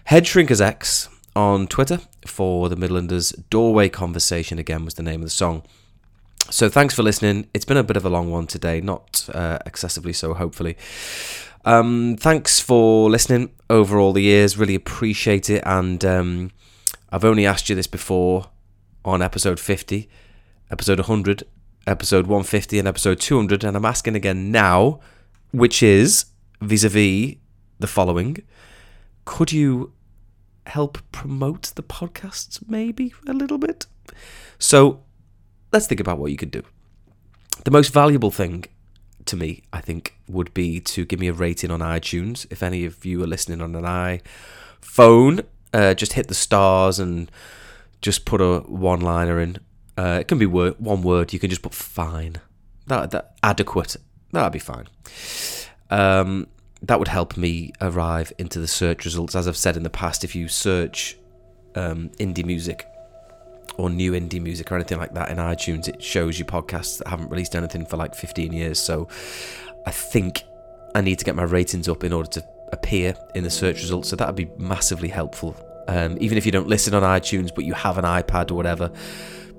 Headshrinkers 0.10 0.60
X 0.60 1.08
on 1.34 1.66
Twitter 1.66 2.02
for 2.26 2.68
the 2.68 2.76
Midlanders. 2.76 3.42
Doorway 3.50 3.88
Conversation 3.88 4.60
again 4.60 4.84
was 4.84 4.96
the 4.96 5.04
name 5.04 5.22
of 5.22 5.28
the 5.28 5.30
song. 5.30 5.64
So 6.50 6.70
thanks 6.70 6.94
for 6.94 7.04
listening. 7.04 7.48
It's 7.54 7.66
been 7.66 7.78
a 7.78 7.84
bit 7.84 7.98
of 7.98 8.06
a 8.06 8.10
long 8.10 8.30
one 8.30 8.48
today, 8.48 8.82
not 8.82 9.30
uh, 9.34 9.60
excessively 9.66 10.14
so, 10.14 10.34
hopefully. 10.34 10.78
Um, 11.64 12.18
thanks 12.20 12.60
for 12.60 13.10
listening 13.10 13.52
over 13.70 14.00
all 14.00 14.14
the 14.14 14.24
years. 14.24 14.58
Really 14.58 14.76
appreciate 14.76 15.50
it. 15.50 15.64
And 15.66 16.04
um, 16.04 16.52
I've 17.12 17.24
only 17.24 17.46
asked 17.46 17.70
you 17.70 17.76
this 17.76 17.88
before 17.88 18.50
on 19.06 19.22
episode 19.22 19.60
50, 19.60 20.10
episode 20.70 21.00
100, 21.00 21.44
episode 21.88 22.28
150, 22.28 22.80
and 22.80 22.88
episode 22.88 23.20
200. 23.20 23.64
And 23.64 23.78
I'm 23.78 23.86
asking 23.86 24.16
again 24.16 24.52
now, 24.52 25.00
which 25.52 25.84
is 25.84 26.26
vis 26.60 26.84
a 26.84 26.90
vis 26.90 27.36
the 27.80 27.88
following. 27.88 28.38
Could 29.26 29.52
you 29.52 29.94
help 30.68 31.00
promote 31.12 31.72
the 31.76 31.84
podcasts 31.84 32.68
maybe 32.68 33.14
a 33.28 33.34
little 33.34 33.58
bit? 33.58 33.86
So 34.60 35.04
let's 35.72 35.88
think 35.88 36.00
about 36.00 36.18
what 36.18 36.32
you 36.32 36.38
could 36.38 36.52
do. 36.52 36.64
The 37.64 37.72
most 37.72 37.94
valuable 37.94 38.32
thing 38.32 38.66
to 39.26 39.36
me, 39.36 39.64
I 39.72 39.82
think, 39.82 40.18
would 40.28 40.54
be 40.54 40.80
to 40.80 41.06
give 41.06 41.20
me 41.20 41.28
a 41.28 41.34
rating 41.34 41.72
on 41.72 41.80
iTunes. 41.80 42.46
If 42.50 42.64
any 42.64 42.86
of 42.86 43.06
you 43.06 43.22
are 43.24 43.28
listening 43.28 43.62
on 43.62 43.76
an 43.76 43.84
iPhone, 43.84 45.46
uh, 45.74 45.94
just 45.94 46.14
hit 46.14 46.28
the 46.28 46.34
stars 46.34 47.00
and 47.00 47.32
just 48.02 48.26
put 48.26 48.42
a 48.42 48.60
one-liner 48.62 49.40
in. 49.40 49.58
Uh, 49.98 50.18
it 50.22 50.28
can 50.28 50.40
be 50.40 50.46
one 50.46 51.04
word. 51.04 51.34
You 51.34 51.40
can 51.40 51.50
just 51.50 51.62
put 51.62 51.74
fine. 51.74 52.38
That 52.88 53.12
that 53.12 53.36
adequate. 53.44 53.98
That'd 54.32 54.54
be 54.54 54.60
fine. 54.60 54.88
Um, 55.90 56.48
that 56.82 56.98
would 56.98 57.10
help 57.10 57.38
me 57.38 57.74
arrive 57.80 58.34
into 58.38 58.60
the 58.60 58.68
search 58.68 59.06
results. 59.06 59.36
As 59.36 59.48
I've 59.48 59.58
said 59.58 59.78
in 59.78 59.84
the 59.84 59.90
past, 59.90 60.24
if 60.24 60.36
you 60.36 60.48
search 60.48 61.18
um, 61.76 62.10
indie 62.18 62.46
music 62.46 62.88
or 63.78 63.90
new 63.90 64.12
indie 64.14 64.42
music 64.42 64.72
or 64.72 64.76
anything 64.76 64.98
like 64.98 65.14
that 65.14 65.30
in 65.30 65.38
iTunes, 65.38 65.88
it 65.88 66.02
shows 66.04 66.38
you 66.38 66.46
podcasts 66.46 66.98
that 67.00 67.08
haven't 67.08 67.30
released 67.30 67.56
anything 67.56 67.86
for 67.86 67.98
like 67.98 68.16
15 68.16 68.54
years. 68.54 68.80
So 68.80 69.08
I 69.86 69.92
think 69.92 70.44
I 70.94 71.02
need 71.02 71.20
to 71.20 71.26
get 71.26 71.36
my 71.36 71.44
ratings 71.44 71.88
up 71.88 72.04
in 72.04 72.14
order 72.14 72.30
to 72.32 72.46
appear 72.72 73.16
in 73.36 73.44
the 73.44 73.50
search 73.50 73.82
results. 73.82 74.10
So 74.10 74.16
that 74.16 74.28
would 74.28 74.36
be 74.36 74.50
massively 74.58 75.10
helpful. 75.10 75.56
Um, 75.88 76.18
even 76.22 76.38
if 76.38 76.46
you 76.46 76.52
don't 76.52 76.68
listen 76.68 76.94
on 76.94 77.04
iTunes, 77.04 77.54
but 77.54 77.66
you 77.66 77.74
have 77.74 77.98
an 77.98 78.06
iPad 78.06 78.52
or 78.52 78.56
whatever, 78.56 78.92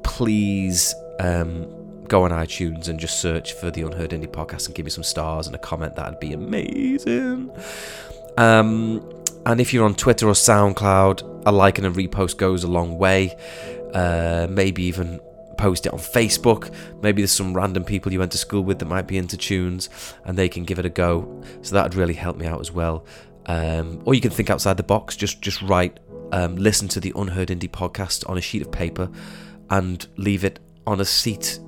please 0.02 0.94
um, 1.20 2.04
go 2.08 2.24
on 2.24 2.30
iTunes 2.30 2.88
and 2.88 2.98
just 2.98 3.20
search 3.20 3.52
for 3.54 3.70
the 3.70 3.82
Unheard 3.82 4.10
Indie 4.10 4.28
Podcast 4.28 4.66
and 4.66 4.74
give 4.74 4.84
me 4.84 4.90
some 4.90 5.04
stars 5.04 5.46
and 5.46 5.56
a 5.56 5.58
comment. 5.58 5.96
That'd 5.96 6.20
be 6.20 6.32
amazing. 6.32 7.50
Um, 8.36 9.08
and 9.44 9.60
if 9.60 9.74
you're 9.74 9.84
on 9.84 9.94
Twitter 9.94 10.28
or 10.28 10.32
SoundCloud, 10.32 11.42
a 11.46 11.52
like 11.52 11.78
and 11.78 11.86
a 11.86 11.90
repost 11.90 12.36
goes 12.36 12.64
a 12.64 12.68
long 12.68 12.98
way. 12.98 13.36
Uh, 13.92 14.46
maybe 14.50 14.82
even 14.84 15.20
post 15.58 15.86
it 15.86 15.92
on 15.92 15.98
Facebook. 15.98 16.74
Maybe 17.02 17.22
there's 17.22 17.32
some 17.32 17.54
random 17.54 17.84
people 17.84 18.12
you 18.12 18.18
went 18.18 18.32
to 18.32 18.38
school 18.38 18.62
with 18.62 18.78
that 18.78 18.86
might 18.86 19.06
be 19.06 19.16
into 19.16 19.36
tunes 19.36 19.88
and 20.24 20.36
they 20.36 20.48
can 20.48 20.64
give 20.64 20.78
it 20.78 20.86
a 20.86 20.90
go. 20.90 21.42
So 21.62 21.74
that 21.74 21.84
would 21.84 21.94
really 21.94 22.14
help 22.14 22.36
me 22.36 22.46
out 22.46 22.60
as 22.60 22.72
well. 22.72 23.06
Um, 23.46 24.02
or 24.04 24.14
you 24.14 24.20
can 24.20 24.30
think 24.30 24.50
outside 24.50 24.76
the 24.76 24.82
box. 24.82 25.16
Just 25.16 25.40
just 25.40 25.62
write, 25.62 25.98
um, 26.32 26.56
listen 26.56 26.88
to 26.88 27.00
the 27.00 27.12
Unheard 27.16 27.48
Indie 27.48 27.70
podcast 27.70 28.28
on 28.28 28.38
a 28.38 28.40
sheet 28.40 28.62
of 28.62 28.70
paper, 28.70 29.10
and 29.70 30.06
leave 30.16 30.44
it 30.44 30.58
on 30.86 31.00
a 31.00 31.04
seat 31.04 31.58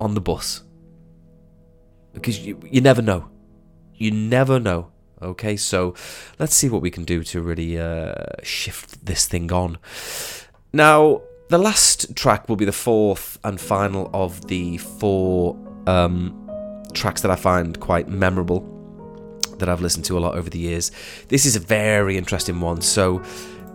on 0.00 0.14
the 0.14 0.20
bus. 0.20 0.62
Because 2.12 2.38
you 2.44 2.58
you 2.70 2.80
never 2.80 3.02
know, 3.02 3.28
you 3.94 4.10
never 4.10 4.58
know. 4.58 4.90
Okay, 5.20 5.56
so 5.56 5.94
let's 6.38 6.54
see 6.54 6.68
what 6.68 6.80
we 6.80 6.90
can 6.90 7.04
do 7.04 7.24
to 7.24 7.42
really 7.42 7.78
uh, 7.78 8.14
shift 8.42 9.04
this 9.04 9.26
thing 9.26 9.52
on. 9.52 9.78
Now, 10.72 11.22
the 11.48 11.58
last 11.58 12.14
track 12.14 12.48
will 12.48 12.56
be 12.56 12.64
the 12.64 12.72
fourth 12.72 13.38
and 13.44 13.60
final 13.60 14.10
of 14.12 14.46
the 14.48 14.78
four 14.78 15.56
um, 15.86 16.48
tracks 16.92 17.22
that 17.22 17.30
I 17.30 17.36
find 17.36 17.78
quite 17.80 18.08
memorable 18.08 18.74
that 19.58 19.68
I've 19.68 19.80
listened 19.80 20.04
to 20.06 20.18
a 20.18 20.20
lot 20.20 20.36
over 20.36 20.50
the 20.50 20.58
years. 20.58 20.92
This 21.28 21.46
is 21.46 21.56
a 21.56 21.60
very 21.60 22.16
interesting 22.16 22.60
one. 22.60 22.80
So, 22.80 23.22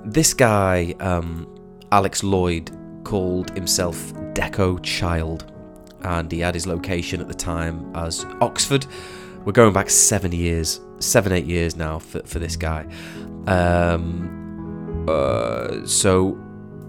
this 0.06 0.34
guy, 0.34 0.96
um, 1.00 1.48
Alex 1.92 2.24
Lloyd, 2.24 2.72
called 3.04 3.50
himself 3.52 4.14
Deco 4.34 4.82
Child, 4.84 5.52
and 6.02 6.32
he 6.32 6.40
had 6.40 6.54
his 6.54 6.68
location 6.68 7.22
at 7.22 7.28
the 7.28 7.34
time 7.34 7.92
as 7.96 8.26
Oxford. 8.40 8.86
We're 9.46 9.52
going 9.52 9.74
back 9.74 9.90
seven 9.90 10.32
years, 10.32 10.80
seven, 11.00 11.32
eight 11.32 11.46
years 11.46 11.76
now 11.76 12.00
for, 12.00 12.22
for 12.24 12.40
this 12.40 12.56
guy. 12.56 12.86
Um, 13.48 15.06
uh, 15.08 15.86
so, 15.86 16.38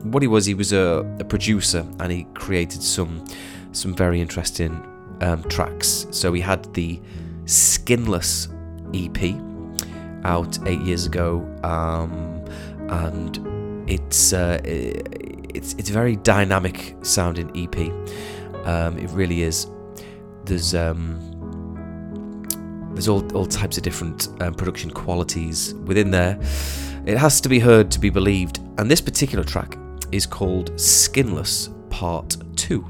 what 0.05 0.23
he 0.23 0.29
was, 0.29 0.47
he 0.47 0.55
was 0.55 0.73
a, 0.73 1.05
a 1.19 1.25
producer, 1.25 1.87
and 2.01 2.13
he 2.13 2.25
created 2.35 2.83
some 2.83 3.25
some 3.73 3.95
very 3.95 4.21
interesting 4.21 4.71
um, 5.21 5.43
tracks. 5.45 6.07
So 6.11 6.33
he 6.33 6.41
had 6.41 6.73
the 6.75 7.01
Skinless 7.47 8.49
EP 8.95 9.35
out 10.25 10.59
eight 10.67 10.81
years 10.81 11.07
ago, 11.07 11.41
um, 11.63 12.45
and 12.89 13.91
it's 13.91 14.33
uh, 14.33 14.61
it's 14.65 15.75
it's 15.75 15.91
a 15.91 15.93
very 15.93 16.17
dynamic 16.17 16.97
sounding 17.03 17.51
EP. 17.57 17.77
Um, 18.67 18.99
it 18.99 19.11
really 19.11 19.43
is. 19.43 19.69
There's 20.45 20.75
um, 20.75 21.19
there's 22.93 23.09
all 23.09 23.25
all 23.35 23.47
types 23.47 23.79
of 23.79 23.83
different 23.83 24.29
um, 24.41 24.55
production 24.55 24.91
qualities 24.91 25.75
within 25.85 26.11
there. 26.11 26.39
It 27.07 27.19
has 27.19 27.41
to 27.43 27.49
be 27.49 27.59
heard 27.59 27.91
to 27.93 27.99
be 27.99 28.11
believed, 28.11 28.61
and 28.79 28.91
this 28.91 29.01
particular 29.01 29.45
track 29.45 29.79
is 30.15 30.27
called 30.27 30.79
Skinless 30.79 31.71
Part 31.91 32.37
Two, 32.55 32.87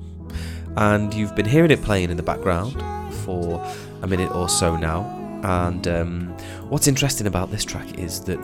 and 0.76 1.12
you've 1.14 1.34
been 1.34 1.46
hearing 1.46 1.70
it 1.70 1.80
playing 1.80 2.10
in 2.10 2.18
the 2.18 2.22
background 2.22 2.82
for 3.24 3.64
a 4.02 4.06
minute 4.06 4.30
or 4.32 4.48
so 4.48 4.76
now. 4.76 5.00
And 5.42 5.88
um, 5.88 6.28
what's 6.68 6.86
interesting 6.86 7.26
about 7.26 7.50
this 7.50 7.64
track 7.64 7.98
is 7.98 8.20
that 8.24 8.38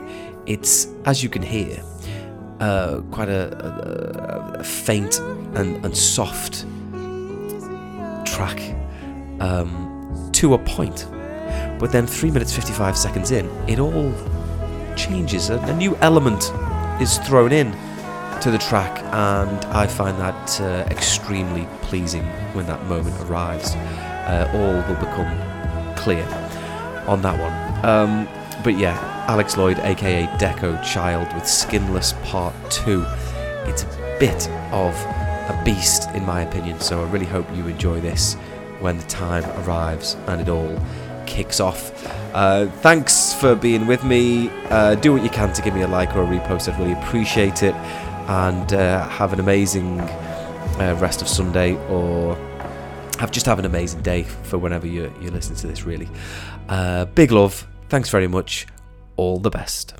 it's, 0.47 0.89
as 1.05 1.23
you 1.23 1.29
can 1.29 1.43
hear, 1.43 1.83
uh, 2.61 3.03
quite 3.11 3.29
a, 3.29 4.55
a, 4.57 4.61
a 4.61 4.65
faint 4.65 5.19
and, 5.19 5.85
and 5.85 5.95
soft 5.97 6.65
track 8.25 8.61
um, 9.41 10.31
to 10.33 10.55
a 10.55 10.59
point. 10.59 11.07
But 11.79 11.93
then, 11.93 12.07
3 12.07 12.31
minutes 12.31 12.55
55 12.55 12.97
seconds 12.97 13.31
in, 13.31 13.47
it 13.69 13.79
all 13.79 14.13
changes. 14.97 15.51
A, 15.51 15.59
a 15.59 15.77
new 15.77 15.97
element 15.97 16.51
is 17.01 17.19
thrown 17.19 17.53
in 17.53 17.75
to 18.41 18.51
the 18.51 18.59
track, 18.59 19.03
and 19.13 19.65
I 19.67 19.87
find 19.87 20.19
that 20.19 20.61
uh, 20.61 20.87
extremely 20.91 21.69
pleasing 21.83 22.25
when 22.55 22.67
that 22.67 22.83
moment 22.87 23.19
arrives. 23.29 23.75
Uh, 23.75 24.51
all 24.55 24.89
will 24.89 25.01
become 25.01 25.95
clear 25.97 26.25
on 27.07 27.21
that 27.23 27.39
one. 27.39 27.85
Um, 27.85 28.29
but 28.65 28.79
yeah, 28.79 28.99
Alex 29.29 29.57
Lloyd, 29.57 29.79
aka 29.81 30.27
Deco 30.39 30.83
Child, 30.83 31.33
with 31.35 31.47
Skinless 31.47 32.15
Part 32.25 32.55
2. 32.71 33.05
It's 33.67 33.83
a 33.83 34.17
bit 34.19 34.49
of 34.73 34.95
a 35.51 35.63
beast, 35.65 36.09
in 36.15 36.25
my 36.25 36.43
opinion, 36.43 36.81
so 36.81 37.05
I 37.05 37.11
really 37.11 37.27
hope 37.27 37.47
you 37.55 37.67
enjoy 37.67 38.01
this 38.01 38.35
when 38.81 38.97
the 38.97 39.05
time 39.05 39.45
arrives 39.63 40.17
and 40.27 40.41
it 40.41 40.49
all 40.49 40.79
kicks 41.27 41.61
off. 41.61 41.93
Uh, 42.35 42.67
thanks 42.81 43.35
for 43.35 43.55
being 43.55 43.87
with 43.87 44.05
me. 44.05 44.51
Uh, 44.69 44.95
do 44.95 45.13
what 45.13 45.23
you 45.23 45.31
can 45.31 45.53
to 45.53 45.63
give 45.63 45.75
me 45.75 45.83
a 45.83 45.89
like 45.89 46.17
or 46.17 46.23
a 46.23 46.27
repost, 46.27 46.73
I'd 46.73 46.79
really 46.79 46.93
appreciate 46.93 47.63
it. 47.63 47.75
And 48.31 48.73
uh, 48.73 49.09
have 49.09 49.33
an 49.33 49.41
amazing 49.41 50.01
uh, 50.01 50.97
rest 51.01 51.21
of 51.21 51.29
Sunday 51.29 51.75
or 51.89 52.37
have 53.19 53.33
just 53.33 53.45
have 53.47 53.59
an 53.59 53.65
amazing 53.65 54.03
day 54.03 54.23
for 54.23 54.57
whenever 54.57 54.87
you're, 54.87 55.13
you're 55.21 55.33
listening 55.33 55.59
to 55.59 55.67
this, 55.67 55.85
really. 55.85 56.09
Uh, 56.69 57.07
big 57.07 57.33
love. 57.33 57.67
Thanks 57.89 58.09
very 58.09 58.29
much. 58.29 58.67
All 59.17 59.39
the 59.41 59.51
best. 59.51 59.95